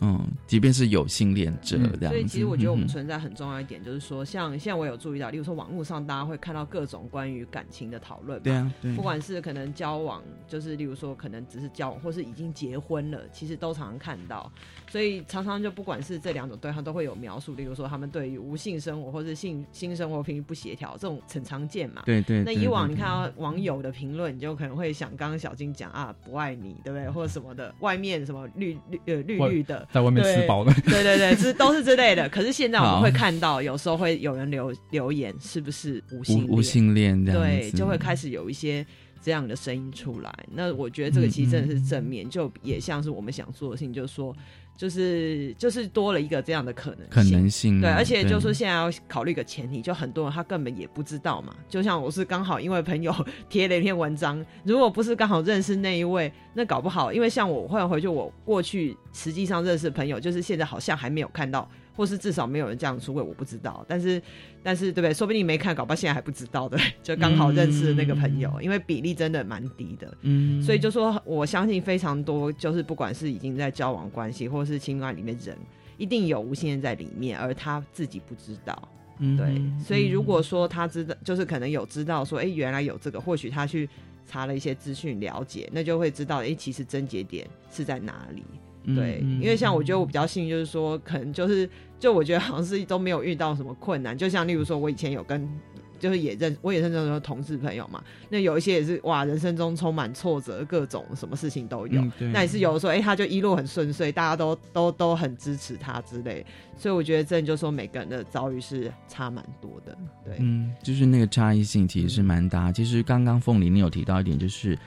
[0.00, 14.50] 嗯，即便是有性恋者这样，所以其实我觉得我们存在很重要一点，就是说，像现在我有注意到，例如说网络上大家会看到各种关于感情的讨论，对啊，不管是可能交往，就是例如说可能只是交往，或是已经结婚了，其实都常常看到，
[14.88, 22.02] 所以常常就不管是这两种对象都会有描述，例如说他们对于无性生活或是性性生活频率不协调，这种很常见嘛。
[22.04, 22.42] 对对。
[22.44, 27.08] 那以往你看到网友的评论，你就可能会想，刚刚小金讲啊，不爱你，对不对？
[27.10, 30.72] 或者什么的，外面什么绿绿呃绿绿的，在外面吃饱了。
[30.86, 32.28] 对对对，这都是之类的。
[32.28, 37.24] 可是现在我们会看到，有时候会有人留留言，是不是无性无性恋？
[37.24, 38.86] 对，就会开始有一些
[39.22, 40.32] 这样的声音出来。
[40.52, 44.34] 那我觉得这个其实真的是正面，就也像是我们想做的事情，就是说。
[44.78, 51.52] 就是就是多了一个这样的可能可能性，对，而且就是现在要考虑一个前提，就很多人他根本也不知道嘛。
[51.68, 53.12] 就像我是刚好因为朋友
[53.50, 61.68] 贴了一篇文章，如果不是刚好认识那一位，那搞不好，因为像我后来回去，我过去实际上认识朋友，就是现在好像还没有看到。
[61.98, 63.84] 或是至少没有人这样出轨，我不知道。
[63.88, 64.22] 但是，
[64.62, 65.12] 但是，对不对？
[65.12, 70.16] 说不定没看，搞不好现在还不知道的，就刚好认识的那个朋友，因为比例真的蛮低的。
[70.22, 75.58] 嗯，所以就说，我相信非常多，就是不管是已经在交往关系，或是情感里面人，
[75.96, 78.88] 一定有无限人在里面，而他自己不知道。
[79.18, 79.60] 嗯，对。
[79.84, 83.90] 所以如果说他知道，就是可能有知道说，哎，原来有这个，或许他去
[84.24, 88.44] 查了一些资讯了解，那就会知道，哎，其实症结点是在哪里。
[88.94, 91.68] 对，因为像我觉得我比较幸运，就是说可能就是，
[91.98, 94.16] 就我觉得好像是都没有遇到什么困难。
[94.16, 95.48] 就像例如说，我以前有跟，
[95.98, 98.02] 就是也认，我也认识很多同事朋友嘛。
[98.30, 102.02] 那有一些也是哇，人生中充满挫折，各种什么事情都有。
[102.32, 106.44] 那也是有的时候，哎，他就一路很顺遂，大家都都都很支持他之类。
[106.76, 109.98] 所以我觉得真的就说每个人的遭遇是差蛮多的。
[110.24, 112.70] 对，嗯，就是那个差异性其实是蛮大。
[112.70, 114.78] 其实刚刚凤梨你有提到一点，就是。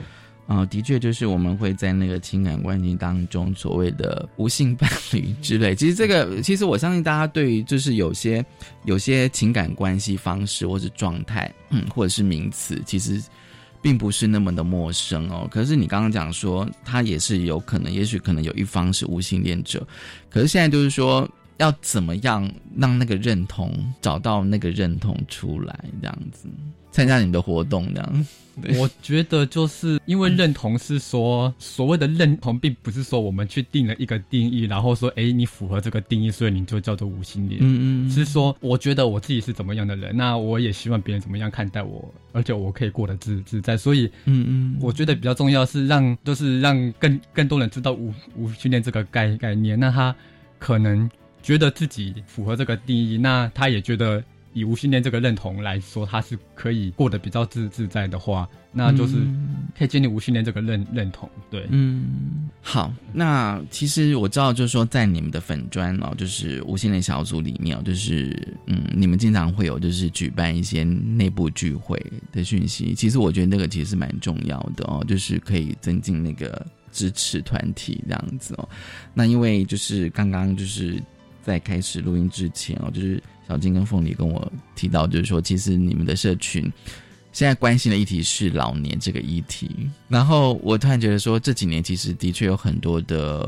[0.52, 5.74] 啊，的确就是我们会在那个情感关系当中所谓的无性伴侣之类。
[5.74, 8.46] 其实这个，其实我相信大家对于就是有些
[8.84, 13.24] 有些情感关系方式或者状态，嗯，或者是名词，其实
[13.82, 15.48] 并不是那么的陌生哦。
[15.50, 19.88] 可是你刚刚讲说，他也是有可能，也许可能有一方是无性恋者。
[20.30, 21.26] 可是现在就是说，
[21.60, 26.50] 要怎么样让那个认同找到那个认同出来，这样子
[26.92, 28.26] 参加你的活动，这样。
[28.78, 37.60] 我觉得就是因为认同是说，所谓的认同，并不是说我们去定了一个定义，然后说，哎，你符合这个定义，所以你就叫做无性恋。
[37.62, 43.78] 嗯嗯，是说，我觉得我自己是怎么样的人，那我也希望别人怎么样看待我，而且我可以过得自自在。
[43.78, 49.80] 所以，嗯嗯，我觉得比较重要是让，就是让更更多人知道无无性恋这个概概念。
[49.80, 50.14] 那他
[50.60, 51.10] 可能
[51.42, 54.24] 觉得自己符合这个定义，那他也觉得。
[54.54, 59.16] 以无性恋这个认同来说，他是可以过得比较自自在的话，那就是
[59.78, 61.30] 可以建立无性恋这个认认同。
[61.50, 71.98] 对，嗯，好，那其实我知道，就是说在你们的粉砖哦，就是无性恋小组里面哦，就是嗯，你们经常会有就是举办一些内部聚会
[72.32, 72.94] 的讯息。
[72.94, 78.68] 其实我觉得那个其实蛮重要的哦，就是可以增进那个支持团体这样子哦。
[79.14, 81.02] 那因为就是刚刚就是
[81.42, 83.22] 在开始录音之前哦，就是。
[83.52, 86.72] 小金跟凤梨跟我提到，就是说，其实你们的社群
[87.34, 89.70] 现在关心的议题是老年这个议题。
[90.08, 93.40] 然后我突然觉得说，这几年其实的确有很多的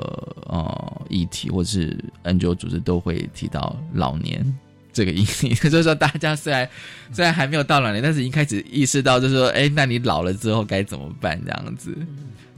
[0.45, 4.45] 呃议题，或是 NGO 组织都会提到老年
[4.91, 5.56] 这个议题。
[5.56, 6.68] 所 以说，大家虽然
[7.14, 11.41] 虽然还没有到老年，但是已经开始意识到，就是说，哎，那你老了之后该怎么办？
[11.45, 11.95] 这样子。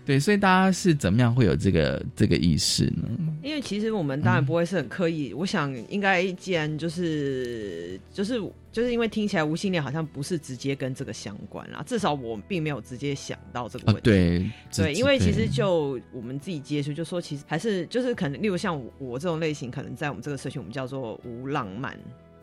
[0.06, 3.10] 对，所以大家是怎么样会有这个这个意识呢？
[3.42, 5.34] 因为其实我们当然不会是很刻意。
[5.34, 8.40] 我想应该既然就是就是
[8.72, 14.02] 就是因为听起来无性恋好像不是直接跟这个相关啦，至少我并没有直接想到这个问题。
[14.04, 21.98] 对对，因为其实就我们自己接触，就说其实还是就是可能，例如像我这种类型，可能在我们这个社群，我们叫做无浪漫。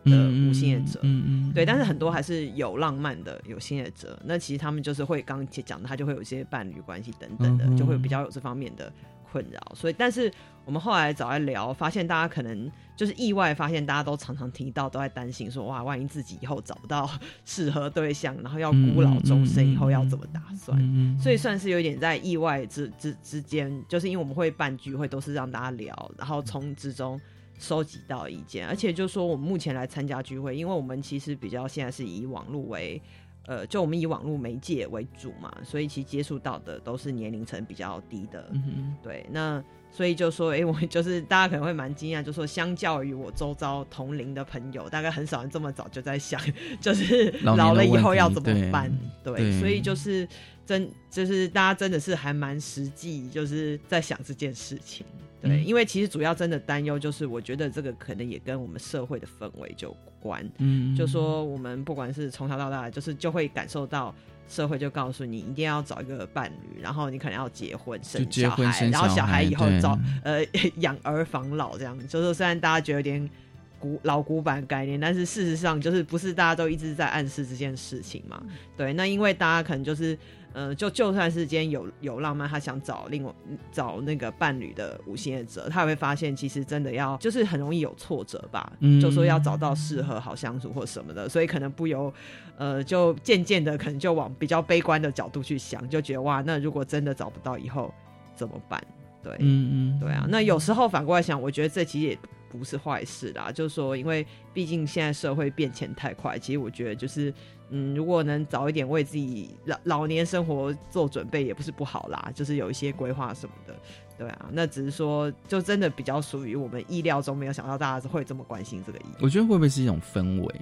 [0.04, 8.92] 的无性恋者，嗯嗯，对，但是很多还是有浪漫的有性恋者，那其实他们就是会刚讲的，他就会有一些伴侣关系等等的，就会比较有这方面的
[9.30, 9.60] 困扰。
[9.74, 10.30] 所以，但是
[10.64, 17.08] 我们后来找来聊，发现大家可能就是意外发现，大家都常常提到，都在担心说，哇，万一自己以后找不到
[17.44, 20.76] 适合对象，然后要孤老终生，以后要怎么打算？
[21.18, 27.20] 所以算是有点在意外之之之间，就是因为我们会办聚会，都是让大家聊，然后从之中。
[27.62, 33.00] 收集到意见，而且就说我们目前来参加聚会，因为我们其实比较现在是以网络为
[33.46, 38.52] 呃，就我们以网络媒介为主嘛，所以其实接触到的都是年龄层比较低的。
[39.00, 39.62] 对，那
[39.94, 46.40] 所以就说，哎，我就是大家可能会蛮惊讶，就说相较于我周遭同龄的朋友，大概很少人这么早就在想，
[46.80, 48.90] 就是老了以后要怎么办？
[49.22, 50.26] 对，所以就是
[50.64, 55.04] 真就是大家真的是还蛮实际，就是在想这件事情。
[55.42, 60.48] 对，因为其实主要真的担忧就是，我觉得这个可能也跟我们社会的氛围有关。
[60.58, 64.14] 嗯，就说我们不管是从小到大，就是就会感受到
[64.52, 70.44] 社会就告诉你一定要找一个伴侣，然后你可能要结婚生小孩，然后小孩以后找呃
[70.76, 71.98] 养儿防老这样。
[72.06, 73.30] 就是虽然大家觉得有点
[73.78, 78.42] 古老古板概念，但是事实上就是不是大家都一直在暗示这件事情嘛？
[78.76, 80.18] 对，那因为大家可能就是。
[80.54, 83.32] 嗯，就就算是今天有有浪漫，他想找另外
[83.70, 92.12] 找那个伴侣的无限者，他也会发现其实真的要就是很容易有挫折吧，嗯就说要找到适合好相处或什么的，所以可能不由
[92.56, 97.92] 呃就渐渐的可能就往比较悲观的角度去想，就觉得哇，那如果真的找不到以后
[98.34, 98.82] 怎么办？
[99.22, 102.18] 对，嗯嗯，对啊，那有时候反过来想，我觉得这其实也
[102.58, 107.32] 不是坏事啦，就是说因为毕竟现在社会变迁太快，其实我觉得就是。
[107.74, 112.30] 嗯，如果能早一点为自己老老年生活做准备，也不是不好啦。
[112.34, 113.74] 就是有一些规划什么的，
[114.18, 114.50] 对啊。
[114.52, 119.16] 那只是说，就真的比较属于我们意料中，没有想到大家会这么关心这个议题。
[119.22, 120.54] 我觉得会不会是一种氛围？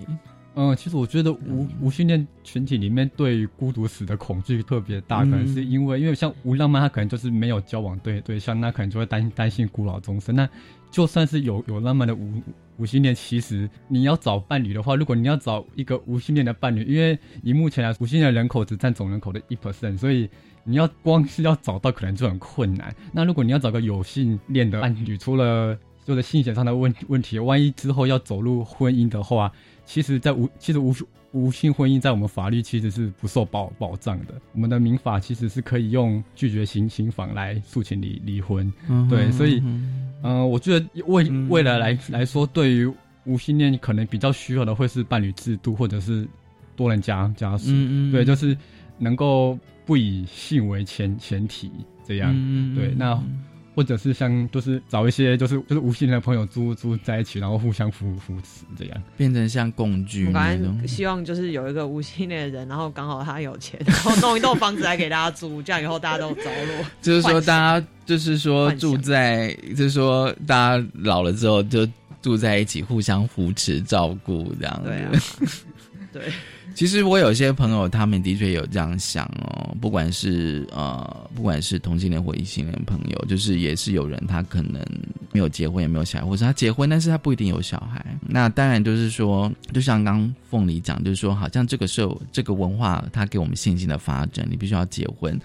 [0.55, 10.35] 嗯，其实我觉得无无训练群体里面对孤独死的恐惧特别大，可能是因为因为像无浪漫，他可能就是没有交往对对象，那可能就会担担心孤老终生。
[10.35, 10.49] 那
[10.91, 12.43] 就算是有有浪漫的无。
[12.77, 20.27] 无性恋其实你要找伴侣的话，如果你要找一个无性恋的伴侣，因为以目前来无性恋人口只占总人口的一 percent，所以
[20.65, 22.97] 你要光是要找到可能就很困难。
[23.13, 29.53] 那如果你要找个有性恋的伴侣，除了就是性学上的问问题，万一之后要走入婚姻的话，
[29.93, 30.95] 其实，在无其实无
[31.33, 34.41] 无性婚姻在我们法律其实是不受保保障的。
[34.53, 38.73] 我们的民法其实是可以用拒绝刑刑房来诉请离离婚，
[39.09, 39.61] 对，所以。
[40.23, 42.93] 嗯，我觉得未未来来来说，对于
[43.25, 46.25] 无性恋可能比较需要的会是伴侣制度，或者是
[46.77, 47.67] 多人家家属，
[48.13, 48.57] 对，就是
[48.97, 51.69] 能够不以性为前前提
[52.07, 52.33] 这样，
[52.77, 53.21] 对，那。
[53.75, 60.87] 或者是像，就是找一些，就是就是无性的朋友住住在一起，然后互相扶扶持，这样变成像共居那种。
[60.87, 66.85] 希望就是有一个无性恋的人，然后刚好他有钱，然后弄一栋房子来给大家住，这样以后大家都着落。
[67.01, 71.89] 就是说，大家就是说住在，就是说大家老了之后就
[72.21, 75.63] 住在一起，互相扶持照顾这样子。
[76.13, 76.23] 对。
[76.75, 84.83] 其实我有些朋友，他们的确有这样想哦，不管是呃，不管是同性恋或异性恋朋友，就是也是有人他可能
[85.33, 88.05] 没有结婚也没有小孩，或者他结婚，但是他不一定有小孩。
[88.27, 95.39] 那当然就是说，就像刚凤梨讲，就是说，好像这个社这个文化，它给我们信心的发展，你必须要结婚，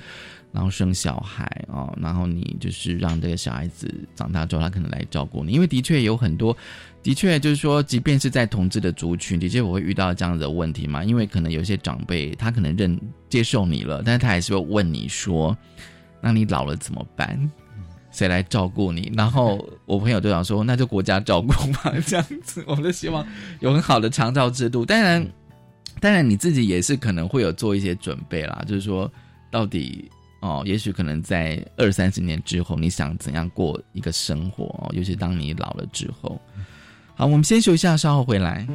[0.53, 6.55] 然后生小孩哦，然后你就是让这个小孩子长大之后，他可能来照顾你，因为的确有很多。
[7.05, 11.03] 的确，就是说，即便是在同志的族群，的确我会遇到这样的问题嘛。
[11.03, 12.99] 因为可能有些长辈他可能认
[13.29, 15.55] 接受你了，但是他还是会问你说
[16.19, 17.39] ：“那你老了怎么办？
[18.09, 23.23] 谁来照顾你？”然后我朋友就想说：“那就国家照顾嘛， 这样子。”我们就希望
[23.59, 24.83] 有很好的长照制度。
[24.83, 25.23] 当然，
[25.99, 28.63] 当然你自己也是可能会有做一些准备啦。
[28.67, 29.07] 就是说，
[29.51, 34.89] 到底哦，也许可能在二三十年之后，你想怎样过一个生活哦？
[34.95, 36.41] 尤其当你老了之后。
[37.18, 38.68] 好，我们先休息一下，稍后回来。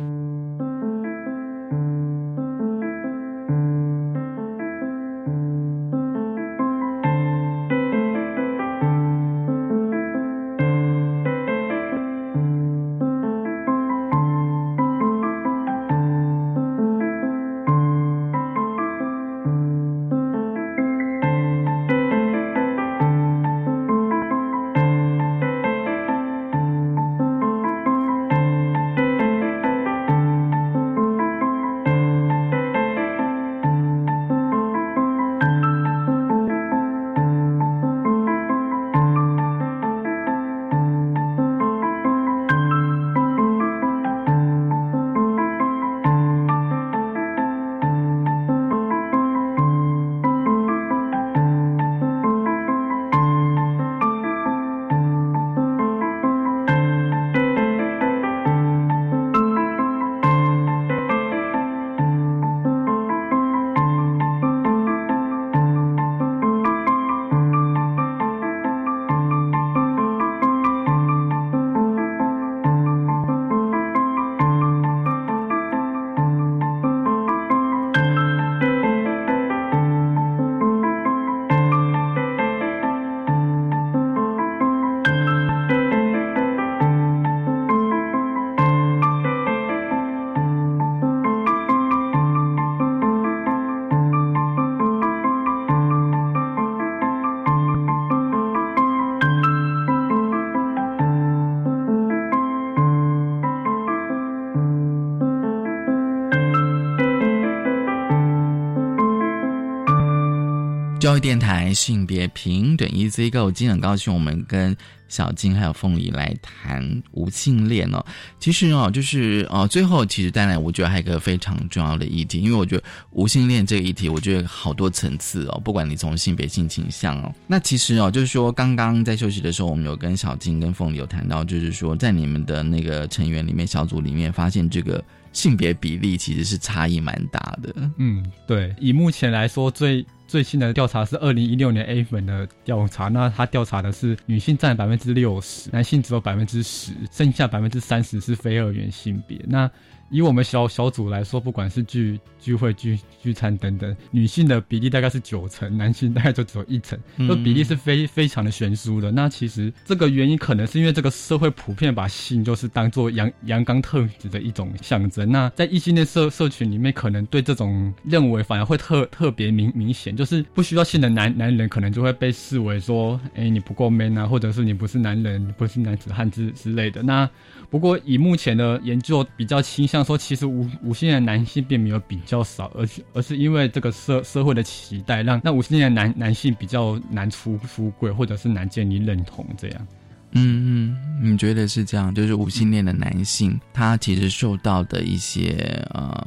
[111.01, 114.76] 教育电台性别平等 Easy Go，今天很高兴我们跟
[115.09, 118.05] 小金还有凤梨来谈无性恋哦。
[118.38, 125.59] 其实哦，就是哦，最后其实带来我觉得还有一个非常重要的议题，因为我觉得无性恋这个议题，我觉得好多层次哦。
[125.64, 135.03] 不管你从性别性倾向哦，那其实哦，就是说刚刚在休息的时候，我们有跟小金跟凤梨有谈到，就是说在你们的那个成员里面小组里面发现这个。
[135.32, 137.74] 性别比例其实是差异蛮大的。
[137.98, 149.40] 嗯，对，以目前来说，最最新的调查是二零一六年 A 粉的调查，那他调查的是女性占百分之六十，男性只有百分之十，剩下百分之三十是非二元性别。
[149.46, 149.70] 那
[150.11, 159.12] 以我们小小组来说，不管是聚聚会、聚聚餐等等，女性的比例大概是九成，男性大概就只有一成，这比例是非非常的悬殊的。
[159.12, 165.30] 那其实这个原因可能是因为这个社会普遍把性就是当做阳阳刚特质的一种象征。
[165.30, 177.00] 那在异性恋社社群里面，可能对这种认为反而会特特别明明显，就是不需要性的男男人可能就会被视为说，哎，你不够 man 啊，或者是你不是男人，不是男子汉之之类的。
[177.00, 177.30] 那
[177.70, 179.99] 不过以目前的研究比较倾向。
[180.05, 189.86] 说其实无无性恋男性并没有比较少，而是而是因为这个社社会的期待，让那无性恋男男性比较难出出柜，或者是难建立认同这样。
[190.32, 192.14] 嗯嗯，你觉得是这样？
[192.14, 196.24] 就是无性恋的男性，他其实受到的一些呃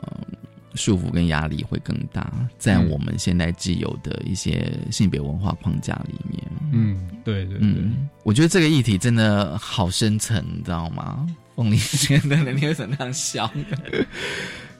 [0.75, 6.43] 束缚跟压力会更大，在我们现在既有的一些性别文化框架里面。
[6.73, 7.69] 嗯，对对对，
[8.23, 11.25] 我觉得这个议题真的好深层，你知道吗？
[11.55, 13.51] 凤梨觉得你为什么那样笑？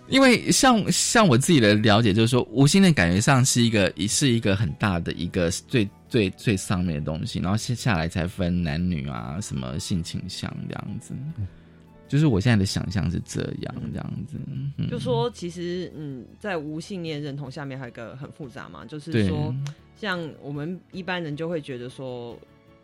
[0.10, 11.14] 因为像像我自己的了解，就是说无心恋感觉上是一个是一个很大的一个最最最上面的东西，然后接下来才分男女啊，什么性倾向这样子。
[12.10, 14.38] 就是我现在的想象是这样这样子。
[14.90, 19.56] 就说其实嗯，在无性恋认同下面还有一个很复杂嘛，就是说
[19.96, 22.38] 像我们一般人就会觉得说。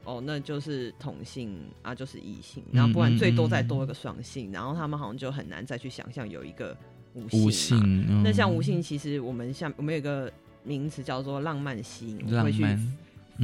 [0.05, 6.75] 哦，那就是同性啊，就是异性，然后不然最多再多一个双性，然后他们好像就很难再去想象有一个
[7.13, 8.23] 无性。
[8.23, 10.31] 那像无性，其实我们像我们有个
[10.63, 12.63] 名词叫做浪漫吸引，会去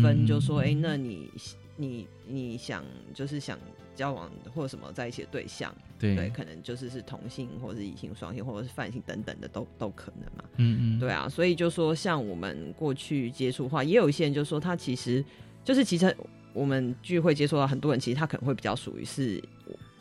[0.02, 1.30] 分，就说哎，那你
[1.76, 2.84] 你你想
[3.14, 3.60] 就是想
[3.94, 10.44] 交往或者什么在一起的对象，对，可能就是是同性或者是异性、双性或者是泛性等等的都都可能嘛。
[10.58, 15.24] 嗯嗯，对啊，所以就说像我们过去接触的话，也有一些人就说他其实
[15.64, 16.16] 就是其实。
[16.56, 19.40] 我们聚会接触到很多人，其实他可能会比较属于是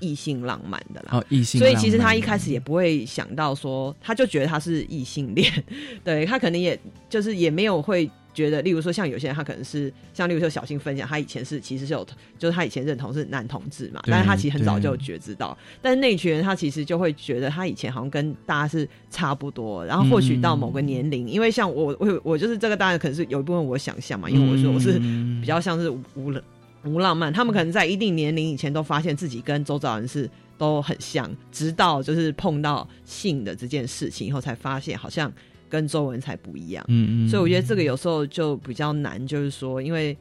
[0.01, 1.19] 异性浪漫的啦。
[1.19, 5.53] 哦，异性，所以其实他一开始也不会想到说，他就觉得他是异性恋，
[6.03, 6.81] 对他可能也
[7.11, 8.11] 就是也没有会。
[8.35, 12.07] 觉得，例如说，像有些人他可能是像，例如说小新分享，他以前是其实是有，
[12.37, 24.99] 就是他以前认同是男同志嘛，但是他其实很早就觉知到，但是那群人他其实就会觉得他以前好像跟大家是差不多，然后或许到某个年龄，因为像我我我就是这个当然可能是有一部分我想象嘛，因为我说我是
[25.41, 26.43] 比较像是无冷
[26.85, 30.29] 无浪漫，他们可能在一定年龄以前都发现自己跟周遭人是
[30.59, 35.33] 都很像，直到就是碰到性的这件事情以后才发现好像。
[35.75, 40.17] 跟中文才不一样，嗯嗯，所以我觉得这个有时候就比较难，就是说，因为，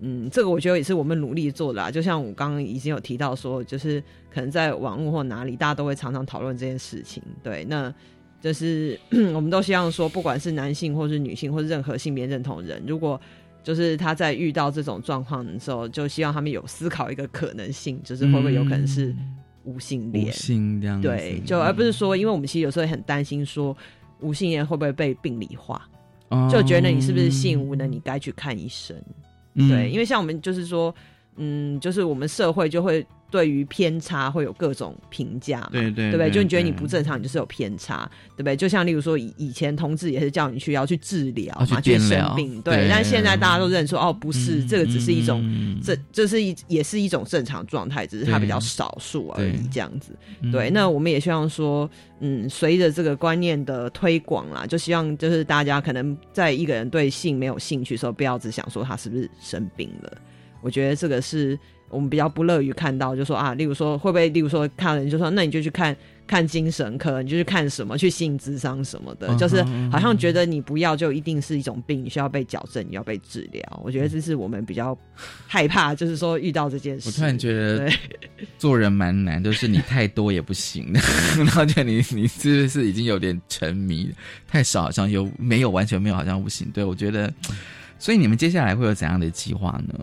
[0.00, 1.90] 嗯，这个我觉得也是我们努力做的啊。
[1.90, 4.02] 就像我刚刚已经有提到说，就是
[4.32, 7.22] 可能在网络或哪里，大家都会常常讨论这件事情。
[7.42, 7.92] 对，那
[8.40, 8.98] 就是
[9.34, 13.20] 我们都希望说，不管是男性或是女性或是任何性别认同人，如果
[13.62, 19.14] 就是他在遇到这种状况的时候，就希望他们有思考一个可能性，就是会不会有可能是
[19.64, 23.76] 无性恋，性恋，对，就而不是说，因为我们其实有时候很担心说。
[24.20, 25.88] 无性恋会不会被病理化？
[26.50, 28.96] 就觉得你是不是性无能，你该去看医生。
[29.54, 30.94] 对，因为像我们就是说，
[31.36, 33.06] 嗯，就是我们社会就会。
[33.34, 35.70] 对于偏差会有各种评价嘛？
[35.72, 36.30] 对对，对不对？
[36.30, 38.54] 就你觉得你不正常，你就是有偏差，对不对？
[38.54, 42.86] 就像例如说，以以前同志也是叫你去要去治疗嘛，去生病，对。
[42.88, 45.42] 但现在大家都认说，哦，不是，这个只是一种，
[45.82, 50.16] 这这是一也是一种正常状态，只是它比较少数而已，这样子。
[50.52, 60.12] 对，那我们也希望说，嗯，随着这个观念的推广啦，就希望就是大家可能在一个人对性没有兴趣的时候，不要只想说他是不是生病了。
[60.62, 61.58] 我觉得这个是。
[61.88, 69.62] 我们比较不乐于看到，就说啊，例如说会不会，例如说看人就说，那你就去看看精神科，你就去看什么，去性智商什么的，就是
[69.92, 73.80] 好像觉得你不要就一定是一种病，你需要被矫正，你要被治疗。
[73.84, 74.96] 我觉得这是我们比较
[75.46, 77.08] 害怕，就是说遇到这件事。
[77.08, 77.88] 我突然觉得
[78.58, 80.92] 做人蛮难，就是你太多也不行，
[81.36, 84.10] 然后就你你是不是已经有点沉迷，
[84.48, 86.68] 太少好像又没有完全没有好像不行。
[86.72, 87.32] 对我觉得，
[87.98, 89.94] 所以你们接下来会有怎样的计划呢？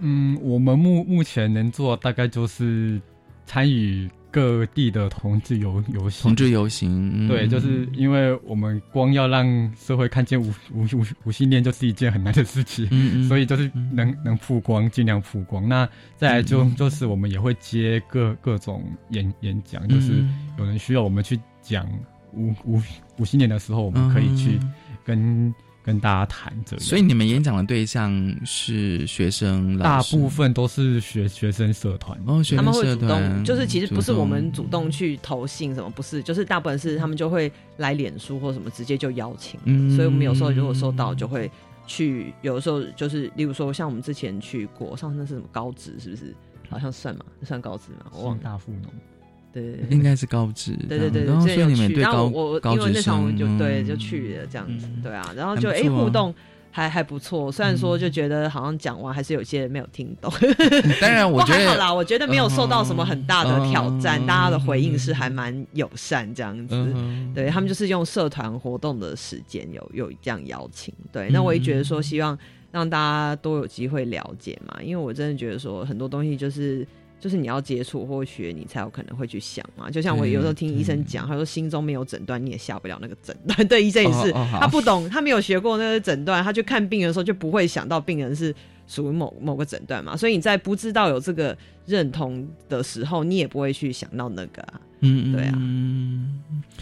[0.00, 3.00] 嗯，我们目目前能做大概就是
[3.44, 9.44] 参与各地的同志游游行，同志游行，对，就是因为我们光要让
[9.76, 15.68] 社会看见无无无无性恋，就是一件很难的事情，嗯所以就是能能曝光，尽量曝光。
[15.68, 20.24] 那再来就就是我们也会接各各种演演讲，就是
[20.58, 21.86] 有人需要我们去讲
[22.32, 22.80] 无无
[23.18, 24.58] 无性恋的时候，我们可以去
[25.04, 25.52] 跟。
[25.82, 28.12] 跟大家谈着，所以你们演讲的对象
[28.44, 32.18] 是学生，大部分都是学学生社团。
[32.26, 39.58] 哦，他们会主动，就是其实不是我们主动去投信什么，不是，就是大部分是他们就会来脸书或什么直接就邀请，
[39.96, 41.50] 所以我们有时候如果收到就会
[41.86, 46.34] 去，有的时候就是例如说像我们之前去过，上次那是什么高职是不是？
[46.68, 48.92] 好像算嘛，算高职嘛，我忘大富农。
[49.52, 50.76] 对，应该是高职。
[50.88, 52.30] 对对对，然后所以你们对高
[52.60, 56.32] 高职生就对就去了这样子，对啊，然后就哎互动
[56.70, 60.32] 还还不错，虽然说就觉得好像讲完还是有些人没有听懂。
[61.00, 66.94] 当然 我觉得好啦，我觉得没有受到什么很大的挑战，大家的回应是还蛮友善这样子。
[67.34, 72.38] 对他们就是用社团活动的时间有有这样邀请，对，那我也觉得说希望
[72.70, 76.86] 让大家都有机会了解嘛，因为我真的觉得说很多东西就是。
[77.20, 79.90] 就是你要接触或学，你才有可能会去想嘛。
[79.90, 83.64] 就像我有时候听医生讲，他说心中没有诊断，你也下不了那个诊断。
[83.68, 88.54] 对，医生也是，他不懂，他没有学过那个诊断，他去看病人的时候就不会想到病人是
[88.86, 90.16] 属于某某个诊断嘛。
[90.16, 94.80] 所以你在不知道有这个认同的时候，你也不会去想到那个啊。
[95.00, 95.58] 嗯，对啊。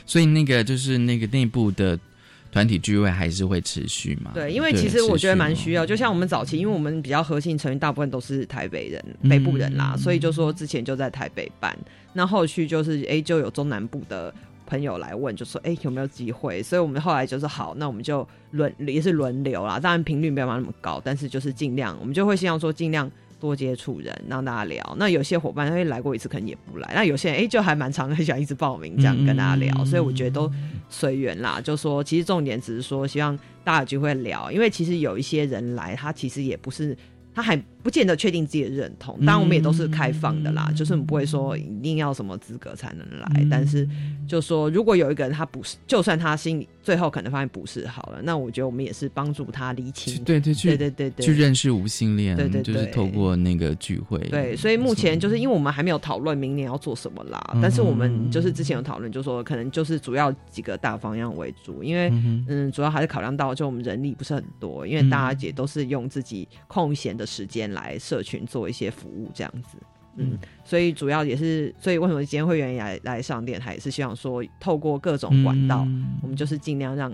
[0.07, 1.99] 所以那个就是那个内部的。
[2.51, 4.31] 团体聚会还是会持续嘛？
[4.35, 5.85] 对，因为其实我觉得蛮需要。
[5.85, 11.77] 就像我们早期，因为我们比较核心成员大部分都是台北人、北部人啦，所以就说之前就在台北办。
[12.13, 14.35] 那后续就是哎，就有中南部的
[14.67, 16.63] 朋友来问，就说哎有没有机会？
[16.63, 19.79] 所以我们后来就是好，那我们就轮也是轮流啦。
[19.79, 23.11] 当然频率没有那么高，但是就是尽量，我们就会希望说尽量。
[23.39, 24.97] 多接触人，让大家聊。
[24.99, 26.93] 那有些伙伴他会来过一次，可能也不来。
[26.95, 29.85] 那有些人哎，就还蛮常很想一直报名这样跟大家聊。
[29.85, 30.51] 所以我觉得都
[30.89, 31.61] 随缘啦。
[31.61, 36.97] 就说其实重点只是说，希望大家就会聊，因为其实有一些人来，他其实也不是。
[37.35, 43.89] 他还不见得确定自己的认同，当然我们也都是开放的啦，就是我们不会说一定要什么资格才能来，但是
[44.27, 62.11] 就说如果有一个人他不是，就算他心里最后可能发现不是好了，那我觉得我们也是帮助他理清，对对对对对对，去认识无性恋，对对，就是透过那个聚会，对，所以目前就是因为我们还没有讨论明年要做什么啦，但是我们就是之前有讨论，就说可能就是主要几个大方向为主，因为
[62.49, 67.29] 嗯，主要还是考量到就我们人力不是很多，因为大家也都是用自己空闲的。
[67.29, 69.79] 时间来社群做一些服务，这样子，
[70.17, 75.87] 嗯，所以主要也是，所以为什么今天会员来来上电台，也是希望说透过各种管道，
[76.23, 77.13] 我们就是尽量让。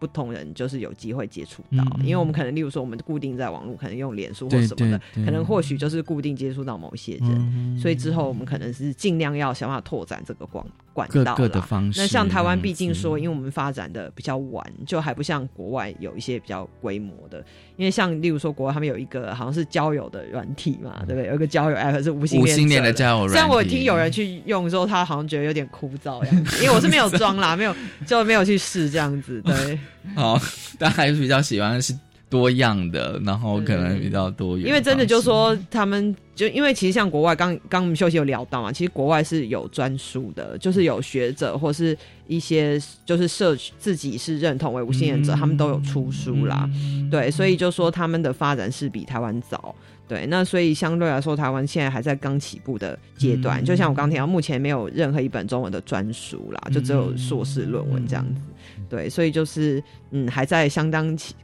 [0.00, 10.64] 不同人就是有机会接触到，因为我们可能，例如说，我们固定在网络，可能用脸书或什么的，可能或许就是固定接触到某一些人，所以之后我们可能是尽量要想办法拓展这个管
[11.06, 12.00] 管道的方式。
[12.00, 17.38] 那像台湾，毕竟说，因为我们发展的比较晚，就还不像国外有一些比较规模的。
[17.76, 21.28] 因为像例如说，国外他们有一个好像是交友的软体嘛，对不对？
[21.28, 23.32] 有一个交友 app 是无性恋的交友软体。
[23.34, 26.20] 虽然我听有人去用之后，他好像觉得有点枯燥，
[26.60, 27.72] 因为我是没有装啦，没有
[28.04, 29.78] 就没有去试这样子，对。
[30.16, 30.40] 好，
[30.78, 31.94] 但还是比较喜欢是
[32.28, 34.66] 多样的，然后可能比较多元。
[34.66, 46.68] 因为真的就说他们就因为其实像国外，刚刚我们休息有聊到嘛，其实国外是有专书的，就是有学者或是一些就是社自己是认同为无性恋者，他们都有出书啦。
[47.10, 49.74] 对，所以就说他们的发展是比台湾早。
[50.06, 53.62] 对，那所以相对来说，台湾现在还在刚起步的阶段。
[53.62, 58.40] 就像我刚提到，目前没有任何一本中文的专书啦，就只有硕士论文这样子。
[58.88, 61.34] 对，所以就是嗯，还在相当起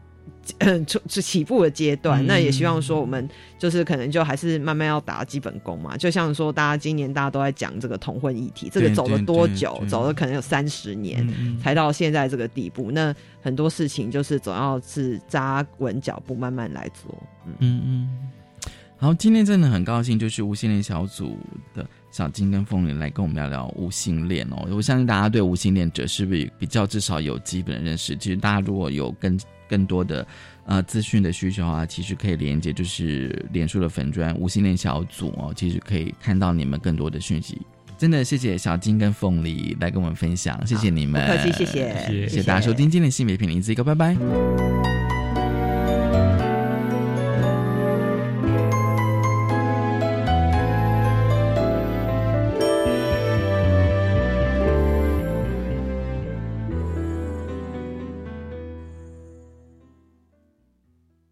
[0.58, 2.24] 嗯起起步的阶段。
[2.26, 3.28] 那也希望说，我们
[3.58, 5.96] 就是可能就还是慢慢要打基本功嘛。
[5.96, 9.82] 就像说，大家今年大家都在讲这个同婚议题，这个走了多久？
[9.88, 11.26] 走了可能有三十年
[11.62, 12.90] 才到现在这个地步。
[12.90, 17.22] 那很多事情就是总要是扎稳脚步，慢慢来做。
[17.58, 18.08] 嗯嗯。
[18.96, 21.36] 好，今天真的很高兴，就是无性恋小组
[21.74, 21.86] 的。
[22.10, 28.16] 小金跟凤玲来跟我们聊聊无性恋哦，我相信大家对无性恋者是不是比较至少有基本的认识？
[28.16, 29.36] 其实大家如果有更
[29.74, 30.24] 更多的
[30.66, 37.60] 呃资讯的需求啊，其实可以连接就是脸书的粉砖无性恋小组哦，其实可以看到你们更多的讯息。
[37.98, 45.13] 真的谢谢小金跟凤梨来跟我们分享，谢谢你们，客气，谢谢，谢谢大家收听今天的性别评论，一个拜拜。